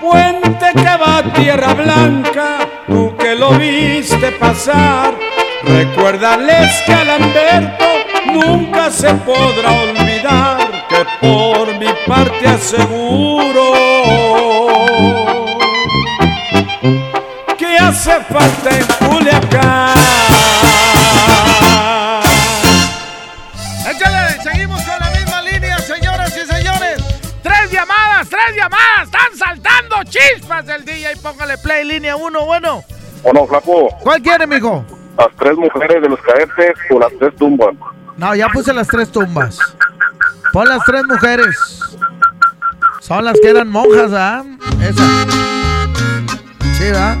[0.00, 5.12] Puente que va a Tierra Blanca, tú que lo viste pasar,
[5.64, 7.89] recuérdales que a Lamberto
[8.32, 13.62] nunca se podrá olvidar que por mi parte aseguro
[17.58, 19.94] que hace falta en Culiacán.
[23.90, 27.02] Échale, seguimos con la misma línea, señoras y señores.
[27.42, 29.04] Tres llamadas, tres llamadas.
[29.04, 31.16] Están saltando chispas del DJ.
[31.22, 32.82] Póngale play, línea uno, bueno.
[33.22, 34.84] Bueno, flaco, ¿Cuál quiere, mijo?
[35.18, 37.74] las tres mujeres de los cadetes o las tres tumbas.
[38.20, 39.58] No, ya puse las tres tumbas.
[40.52, 41.56] Pon las tres mujeres.
[43.00, 44.44] Son las que eran monjas, ¿ah?
[44.78, 45.26] Esa.
[46.74, 47.16] Sí, ¿verdad?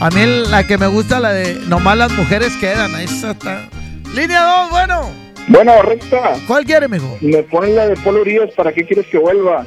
[0.00, 2.92] A mí la que me gusta, la de nomás las mujeres quedan.
[2.96, 3.68] Esa está.
[4.12, 5.10] Línea 2, bueno.
[5.46, 6.32] Bueno, recta.
[6.48, 7.16] ¿Cuál quiere, mijo?
[7.20, 9.64] Me ponen la de Polo Urias, ¿para qué quieres que vuelva?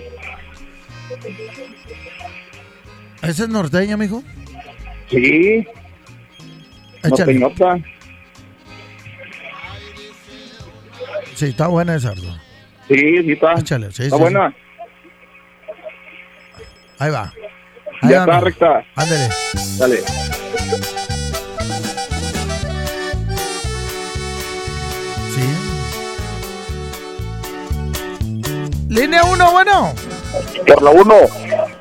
[3.22, 4.22] ¿Esa es norteña, mijo?
[5.10, 5.65] Sí.
[7.03, 7.39] Échale.
[7.39, 7.77] Norteñota.
[11.41, 12.09] Sí, está buena esa.
[12.09, 12.38] Ardo.
[12.88, 13.53] Sí, sí está.
[13.53, 14.53] Échale, sí, está sí, buena.
[16.99, 17.34] Ahí va.
[18.03, 18.85] Ya está, recta.
[18.95, 19.30] Ándale.
[19.80, 20.03] Dale.
[28.88, 29.95] Línea 1, bueno.
[30.68, 31.15] Por la 1.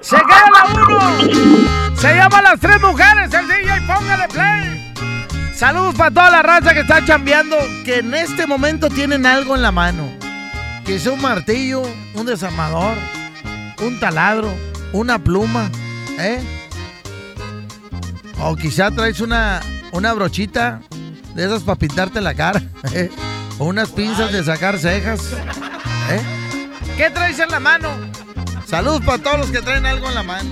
[0.00, 1.96] Se queda la 1.
[1.98, 4.79] Se llama Las Tres Mujeres, el DJ, póngale play.
[5.60, 7.54] Saludos para toda la raza que está chambeando,
[7.84, 10.08] que en este momento tienen algo en la mano.
[10.86, 11.82] Que sea un martillo,
[12.14, 12.96] un desarmador,
[13.82, 14.50] un taladro,
[14.94, 15.70] una pluma,
[16.18, 16.40] ¿eh?
[18.38, 19.60] O quizá traes una,
[19.92, 20.80] una brochita
[21.34, 22.62] de esas para pintarte la cara,
[22.94, 23.10] ¿eh?
[23.58, 25.20] O unas pinzas de sacar cejas,
[26.08, 26.22] ¿eh?
[26.96, 27.90] ¿Qué traes en la mano?
[28.64, 30.48] Saludos para todos los que traen algo en la mano.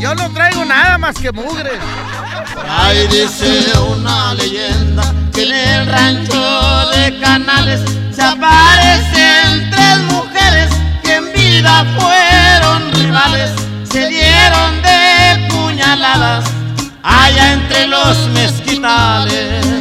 [0.00, 1.70] Yo no traigo nada más que mugre.
[2.68, 7.80] Ahí dice una leyenda que en el rancho de Canales
[8.12, 10.70] se aparecen tres mujeres
[11.02, 13.50] que en vida fueron rivales,
[13.90, 16.44] se dieron de puñaladas
[17.02, 19.77] allá entre los mezquitales.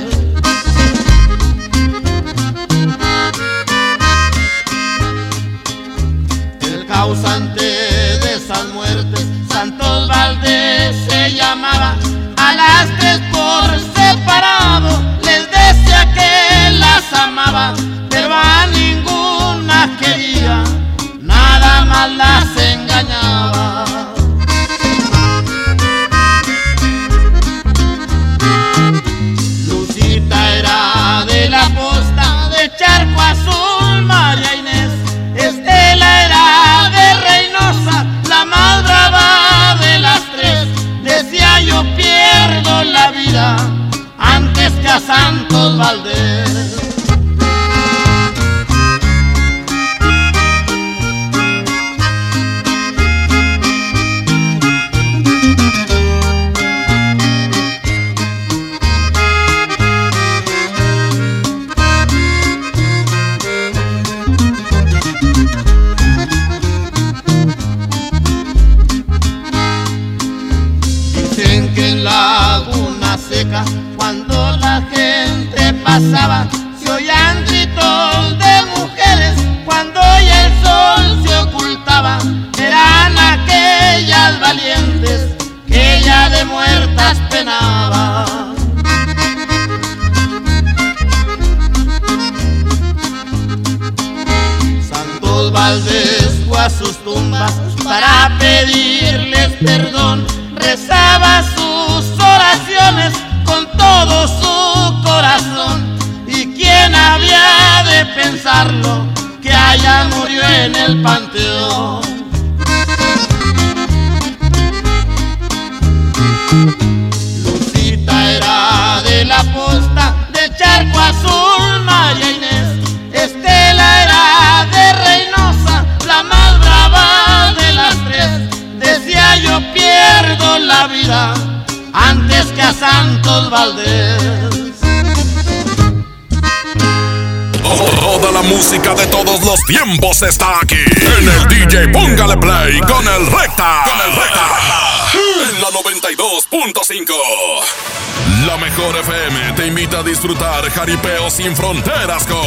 [150.87, 152.41] Jaripeo sin fronteras con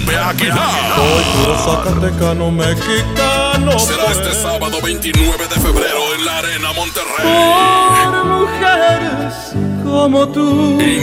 [0.00, 0.96] Pepe Aguilar.
[1.64, 3.78] Zacatecano mexicano.
[3.78, 7.22] Será este sábado 29 de febrero en la Arena Monterrey.
[7.22, 9.54] Por mujeres
[9.84, 10.75] como tú.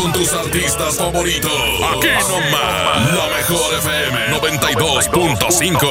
[0.00, 1.50] con tus artistas favoritos.
[1.52, 5.88] Aquí nomás, la mejor FM 92.5.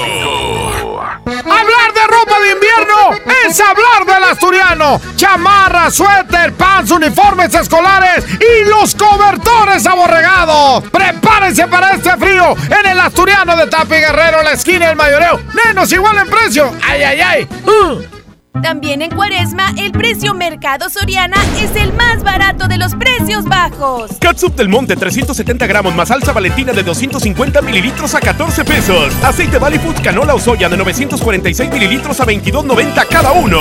[1.26, 3.12] Hablar de ropa de invierno
[3.48, 5.02] es hablar del asturiano.
[5.16, 10.86] Chamarra, suéter, pants, uniformes escolares y los cobertores aborregados.
[10.90, 15.42] Prepárense para este frío en el asturiano de Tapi Guerrero, la esquina del mayoreo.
[15.66, 16.72] Menos igual en precio.
[16.82, 17.48] Ay, ay, ay.
[17.66, 18.17] Uh.
[18.62, 24.12] También en Cuaresma, el precio Mercado Soriana es el más barato de los precios bajos.
[24.20, 29.14] Catsup del Monte 370 gramos más salsa valentina de 250 mililitros a 14 pesos.
[29.24, 33.60] Aceite Valley canola o soya de 946 mililitros a 22.90 cada uno.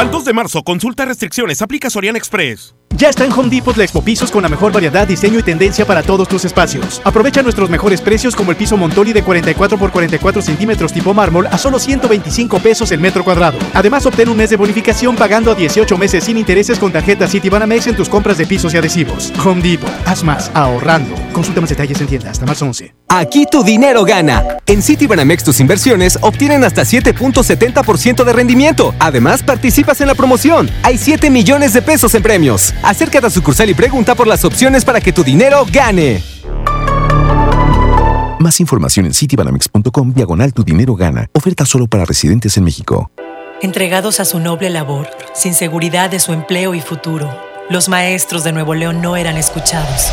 [0.00, 2.74] Al 2 de marzo, consulta restricciones, aplica Soriana Express.
[2.96, 5.84] Ya está en Home Depot la Expo Pisos con la mejor variedad, diseño y tendencia
[5.84, 7.02] para todos tus espacios.
[7.04, 11.48] Aprovecha nuestros mejores precios como el piso Montoli de 44 por 44 centímetros tipo mármol
[11.48, 13.58] a solo 125 pesos el metro cuadrado.
[13.74, 17.86] Además, obtén un mes de bonificación pagando a 18 meses sin intereses con tarjeta Citibanamex
[17.86, 19.30] en tus compras de pisos y adhesivos.
[19.44, 21.14] Home Depot, haz más, ahorrando.
[21.34, 22.99] Consulta más detalles en tienda hasta marzo 11.
[23.12, 24.58] Aquí tu dinero gana.
[24.66, 28.94] En Citibanamex tus inversiones obtienen hasta 7.70% de rendimiento.
[29.00, 30.70] Además, participas en la promoción.
[30.84, 32.72] Hay 7 millones de pesos en premios.
[32.84, 36.22] Acércate a sucursal y pregunta por las opciones para que tu dinero gane.
[38.38, 41.28] Más información en citibanamex.com diagonal tu dinero gana.
[41.32, 43.10] Oferta solo para residentes en México.
[43.60, 47.28] Entregados a su noble labor, sin seguridad de su empleo y futuro,
[47.70, 50.12] los maestros de Nuevo León no eran escuchados.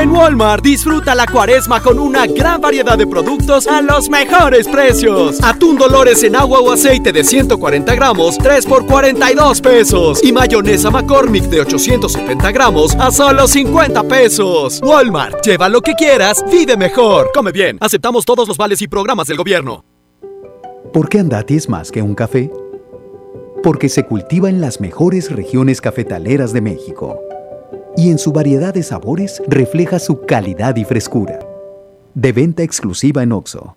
[0.00, 5.38] En Walmart disfruta la cuaresma con una gran variedad de productos a los mejores precios.
[5.42, 10.24] Atún Dolores en agua o aceite de 140 gramos, 3 por 42 pesos.
[10.24, 14.80] Y mayonesa McCormick de 870 gramos a solo 50 pesos.
[14.82, 17.30] Walmart, lleva lo que quieras, vive mejor.
[17.34, 19.84] Come bien, aceptamos todos los vales y programas del gobierno.
[20.94, 22.50] ¿Por qué Andati es más que un café?
[23.62, 27.20] Porque se cultiva en las mejores regiones cafetaleras de México
[28.00, 31.38] y en su variedad de sabores refleja su calidad y frescura.
[32.14, 33.76] De venta exclusiva en Oxo.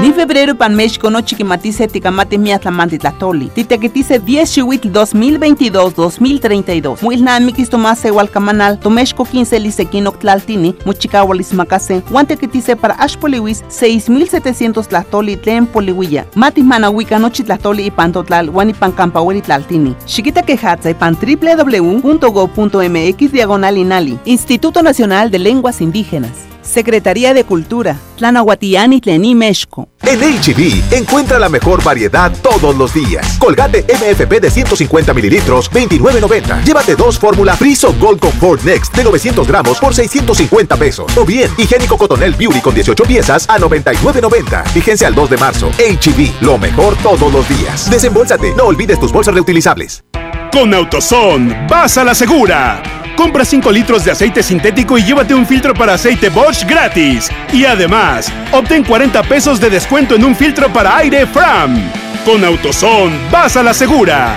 [0.00, 3.48] Ni febrero pan México no chiquimatice ticamate miatlamante tlatoli.
[3.48, 7.02] Titequitice 10 chihuitl 2022-2032.
[7.02, 8.80] Muilna mikis tomase camanal.
[8.80, 10.74] Tomexco 15 lisequino tlaltini.
[10.86, 12.02] Muchicahualis macase.
[12.10, 16.24] Guantequitice para ashpoliwis 6700 tlatoli tlen poliwilla.
[16.34, 18.50] Mati manahuica nochi tlatoli y pantotlal.
[18.50, 19.94] Guanipan campaweli tlaltini.
[20.06, 24.18] Chiquita quejatza y pan www.go.mx diagonal inali.
[24.24, 26.50] Instituto Nacional de Lenguas Indígenas.
[26.70, 29.88] Secretaría de Cultura, Tlanahuatiani Tlení Mexco.
[30.02, 33.36] En HB, encuentra la mejor variedad todos los días.
[33.38, 36.64] Colgate MFP de 150 mililitros, 29.90.
[36.64, 41.16] Llévate dos fórmula Friso Gold Comfort Next de 900 gramos por 650 pesos.
[41.18, 44.64] O bien, higiénico Cotonel Beauty con 18 piezas a 99.90.
[44.66, 45.70] Fíjense al 2 de marzo.
[45.70, 47.90] HB, lo mejor todos los días.
[47.90, 50.04] Desembolsate, no olvides tus bolsas reutilizables.
[50.52, 52.99] Con AutoZone, vas a la segura.
[53.16, 57.30] Compra 5 litros de aceite sintético y llévate un filtro para aceite Bosch gratis.
[57.52, 61.76] Y además, obtén 40 pesos de descuento en un filtro para aire Fram.
[62.24, 64.36] Con AutoZone, vas a la segura.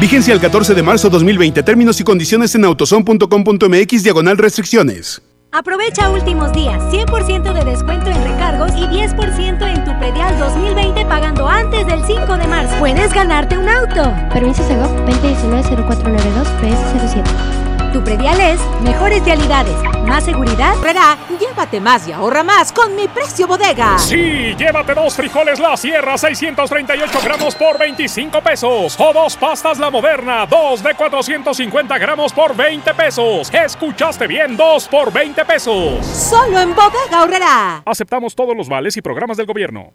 [0.00, 1.62] Vigencia el 14 de marzo 2020.
[1.62, 5.22] Términos y condiciones en autozone.com.mx diagonal restricciones.
[5.54, 11.46] Aprovecha últimos días, 100% de descuento en recargos y 10% en tu predial 2020 pagando
[11.46, 12.74] antes del 5 de marzo.
[12.78, 14.14] Puedes ganarte un auto.
[14.32, 17.71] Permiso Segov 2019-0492 PS07.
[17.92, 19.74] Tu predial es mejores realidades,
[20.06, 20.74] más seguridad.
[20.82, 23.98] Rera, llévate más y ahorra más con mi precio bodega.
[23.98, 28.96] Sí, llévate dos frijoles La Sierra 638 gramos por 25 pesos.
[28.98, 33.52] O dos pastas La Moderna, dos de 450 gramos por 20 pesos.
[33.52, 36.06] Escuchaste bien, dos por 20 pesos.
[36.06, 37.82] Solo en bodega ahorrará.
[37.84, 39.92] Aceptamos todos los vales y programas del gobierno.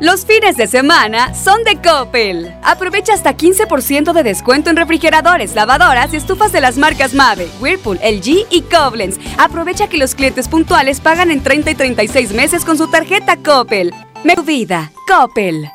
[0.00, 2.54] Los fines de semana son de Coppel.
[2.62, 7.98] Aprovecha hasta 15% de descuento en refrigeradores, lavadoras y estufas de las marcas Mave, Whirlpool,
[8.02, 9.18] LG y Koblenz.
[9.36, 13.92] Aprovecha que los clientes puntuales pagan en 30 y 36 meses con su tarjeta Coppel.
[14.24, 15.68] Me vida, Coppel.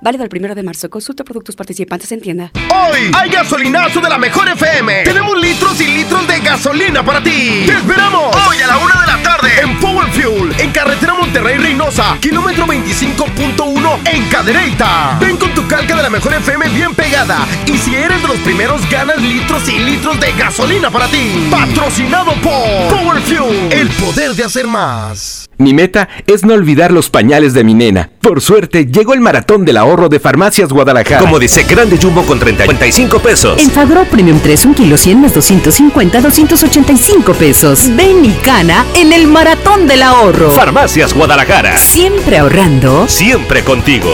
[0.00, 0.90] Válido el primero de marzo.
[0.90, 2.50] Consulta productos participantes en tienda.
[2.54, 5.04] Hoy hay gasolinazo de la mejor FM.
[5.04, 7.64] Tenemos litros y litros de gasolina para ti.
[7.66, 8.34] ¡Te esperamos!
[8.48, 12.66] Hoy a la una de la tarde en Power Fuel, en carretera Monterrey Reynosa, kilómetro
[12.66, 15.18] 25.1 en Cadereyta.
[15.20, 17.46] Ven con tu calca de la mejor FM bien pegada.
[17.66, 21.48] Y si eres de los primeros, ganas litros y litros de gasolina para ti.
[21.50, 25.48] Patrocinado por Power Fuel, el poder de hacer más.
[25.58, 28.10] Mi meta es no olvidar los pañales de mi nena.
[28.20, 31.20] Por suerte, llegó el maratón del ahorro de Farmacias Guadalajara.
[31.20, 33.60] Como dice, grande jumbo con 35 pesos.
[33.60, 37.96] En Fagro Premium 3, un kilo 100 más 250, 285 pesos.
[37.96, 40.50] Ven y cana en el maratón del ahorro.
[40.50, 41.78] Farmacias Guadalajara.
[41.78, 43.08] Siempre ahorrando.
[43.08, 44.10] Siempre contigo.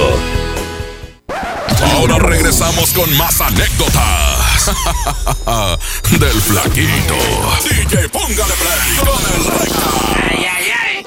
[1.96, 4.70] Ahora regresamos con más anécdotas
[6.12, 7.14] del flaquito.
[7.64, 9.90] DJ, póngale play con el recta.
[10.30, 11.06] Ay, ay, ay.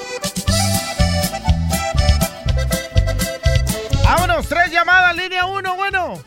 [4.04, 6.18] Vámonos, tres llamadas, línea uno, bueno.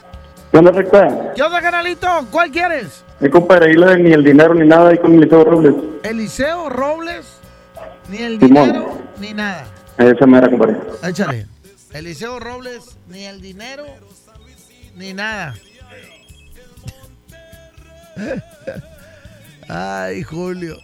[0.52, 1.34] ¿Qué onda, recta?
[1.36, 2.08] ¿Qué onda, canalito?
[2.32, 3.04] ¿Cuál quieres?
[3.20, 5.76] Mi compadre, ahí la- ni el dinero ni nada ahí con Eliseo Robles.
[6.04, 7.26] Eliseo Robles,
[8.12, 8.66] ni el Simón.
[8.68, 9.66] dinero, ni nada.
[9.98, 10.78] Esa mera, compadre.
[11.04, 11.48] Échale.
[11.94, 13.86] Eliseo Robles, ni el dinero,
[14.96, 15.56] ni nada.
[19.68, 20.78] Ay, Julio.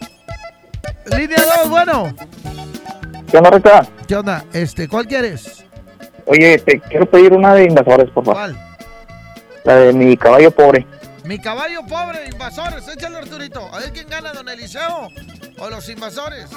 [1.16, 2.14] Línea 2, bueno.
[3.30, 3.86] ¿Qué onda, recta?
[4.06, 4.44] ¿Qué onda?
[4.52, 5.64] Este, ¿cuál quieres?
[6.26, 8.34] Oye, te quiero pedir una de invasores, por favor.
[8.34, 8.58] ¿Cuál?
[9.64, 10.86] La de mi caballo pobre.
[11.28, 12.88] Mi caballo pobre, invasores.
[12.88, 13.68] Échale, Arturito.
[13.74, 15.10] A ver quién gana, don Eliseo
[15.58, 16.48] o los invasores.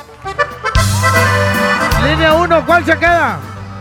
[2.06, 3.38] Línea 1, ¿cuál se queda?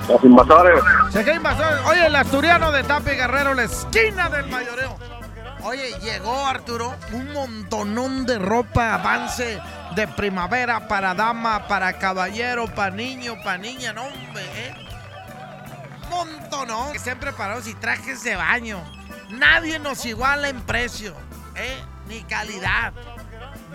[0.09, 0.83] Los invasores.
[1.13, 1.87] Se queda invasores.
[1.87, 4.99] Oye, el asturiano de Tapi Guerrero, la esquina del mayoreo.
[5.63, 9.61] Oye, llegó Arturo, un montonón de ropa, avance
[9.95, 14.75] de primavera para dama, para caballero, para niño, para niña, no hombre, ¿eh?
[16.09, 16.99] Montonón.
[16.99, 18.83] Siempre preparados y trajes de baño.
[19.31, 21.15] Nadie nos iguala en precio,
[21.55, 21.79] ¿eh?
[22.09, 22.93] Ni calidad.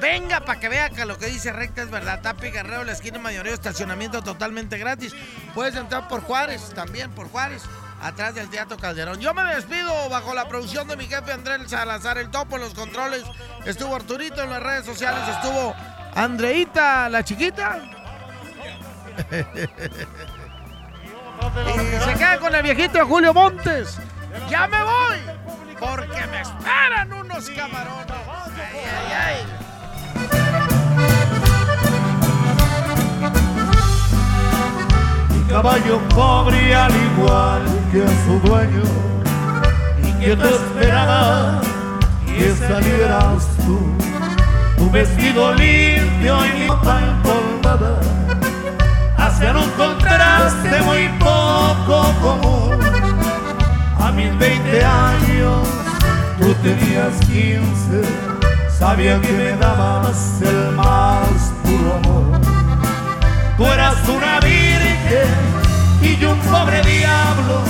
[0.01, 2.19] Venga para que vea que lo que dice recta es verdad.
[2.21, 5.13] Tapi Guerrero, la esquina mayoreo, estacionamiento totalmente gratis.
[5.53, 7.63] Puedes entrar por Juárez, también por Juárez,
[8.01, 9.19] atrás del Teatro Calderón.
[9.19, 12.73] Yo me despido bajo la producción de mi jefe Andrés Salazar, el topo en los
[12.73, 13.23] controles.
[13.65, 15.73] Estuvo Arturito en las redes sociales, estuvo
[16.13, 17.79] Andreita, la chiquita.
[21.75, 23.97] y se queda con el viejito Julio Montes.
[24.49, 25.19] Ya me voy,
[25.79, 28.05] porque me esperan unos camarones.
[28.57, 29.65] Ay, ay, ay.
[35.55, 38.83] caballo pobre al igual que a su dueño
[40.03, 41.61] y que te esperaba
[42.25, 43.79] que salieras tú
[44.77, 47.99] tu vestido limpio y mi ropa empolvada
[49.17, 52.94] hacían un contraste muy poco común
[54.15, 55.67] mis 20 años
[56.39, 58.01] tú tenías 15
[58.79, 62.45] sabía que me dabas el más puro amor
[63.57, 65.29] Tú eras una virgen
[66.01, 67.61] y yo un pobre diablo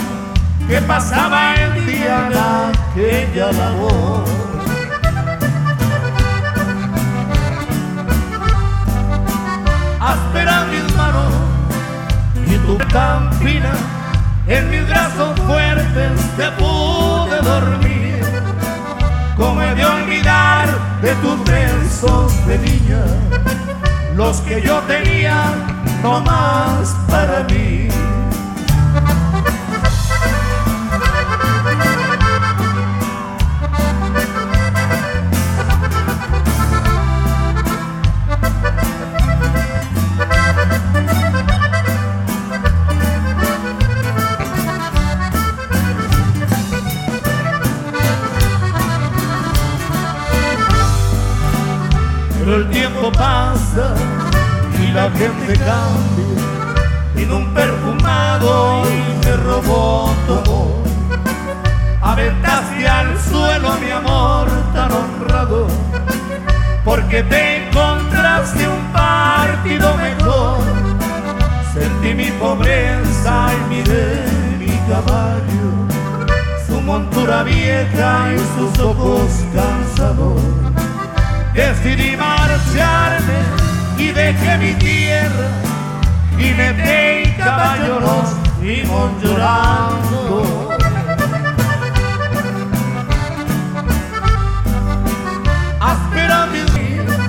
[0.68, 4.24] que pasaba el día en aquella labor.
[10.00, 11.34] Áspera mis manos
[12.48, 13.74] y tu tan fina
[14.48, 18.20] en mis brazos fuertes te pude dormir.
[19.38, 20.68] Como he de olvidar
[21.02, 23.04] de tus besos de niña
[24.16, 25.54] los que yo tenía
[26.02, 27.90] no más para mí.
[54.96, 56.42] La gente cambia.
[57.16, 60.84] Vino un perfumado y me robó todo.
[62.02, 65.68] Aventaste al suelo mi amor tan honrado,
[66.86, 70.60] porque te encontraste un partido mejor.
[71.74, 74.24] Sentí mi pobreza y miré
[74.58, 75.70] mi caballo,
[76.66, 80.42] su montura vieja y sus ojos cansados.
[81.54, 85.66] Decidí marcharme y dejé mi tierra
[86.38, 90.70] y caballo nos fuimos llorando.
[95.80, 97.20] Áspera mis días,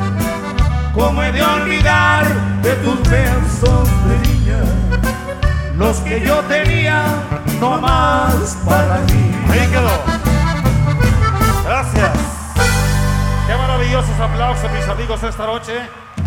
[0.95, 2.27] como he de olvidar
[2.63, 4.61] de tus besos de niña,
[5.77, 7.05] los que yo tenía
[7.61, 9.33] no más para mí.
[9.51, 10.03] Ahí quedó.
[11.65, 12.11] Gracias.
[13.47, 16.06] Qué maravillosos aplausos, mis amigos, esta noche,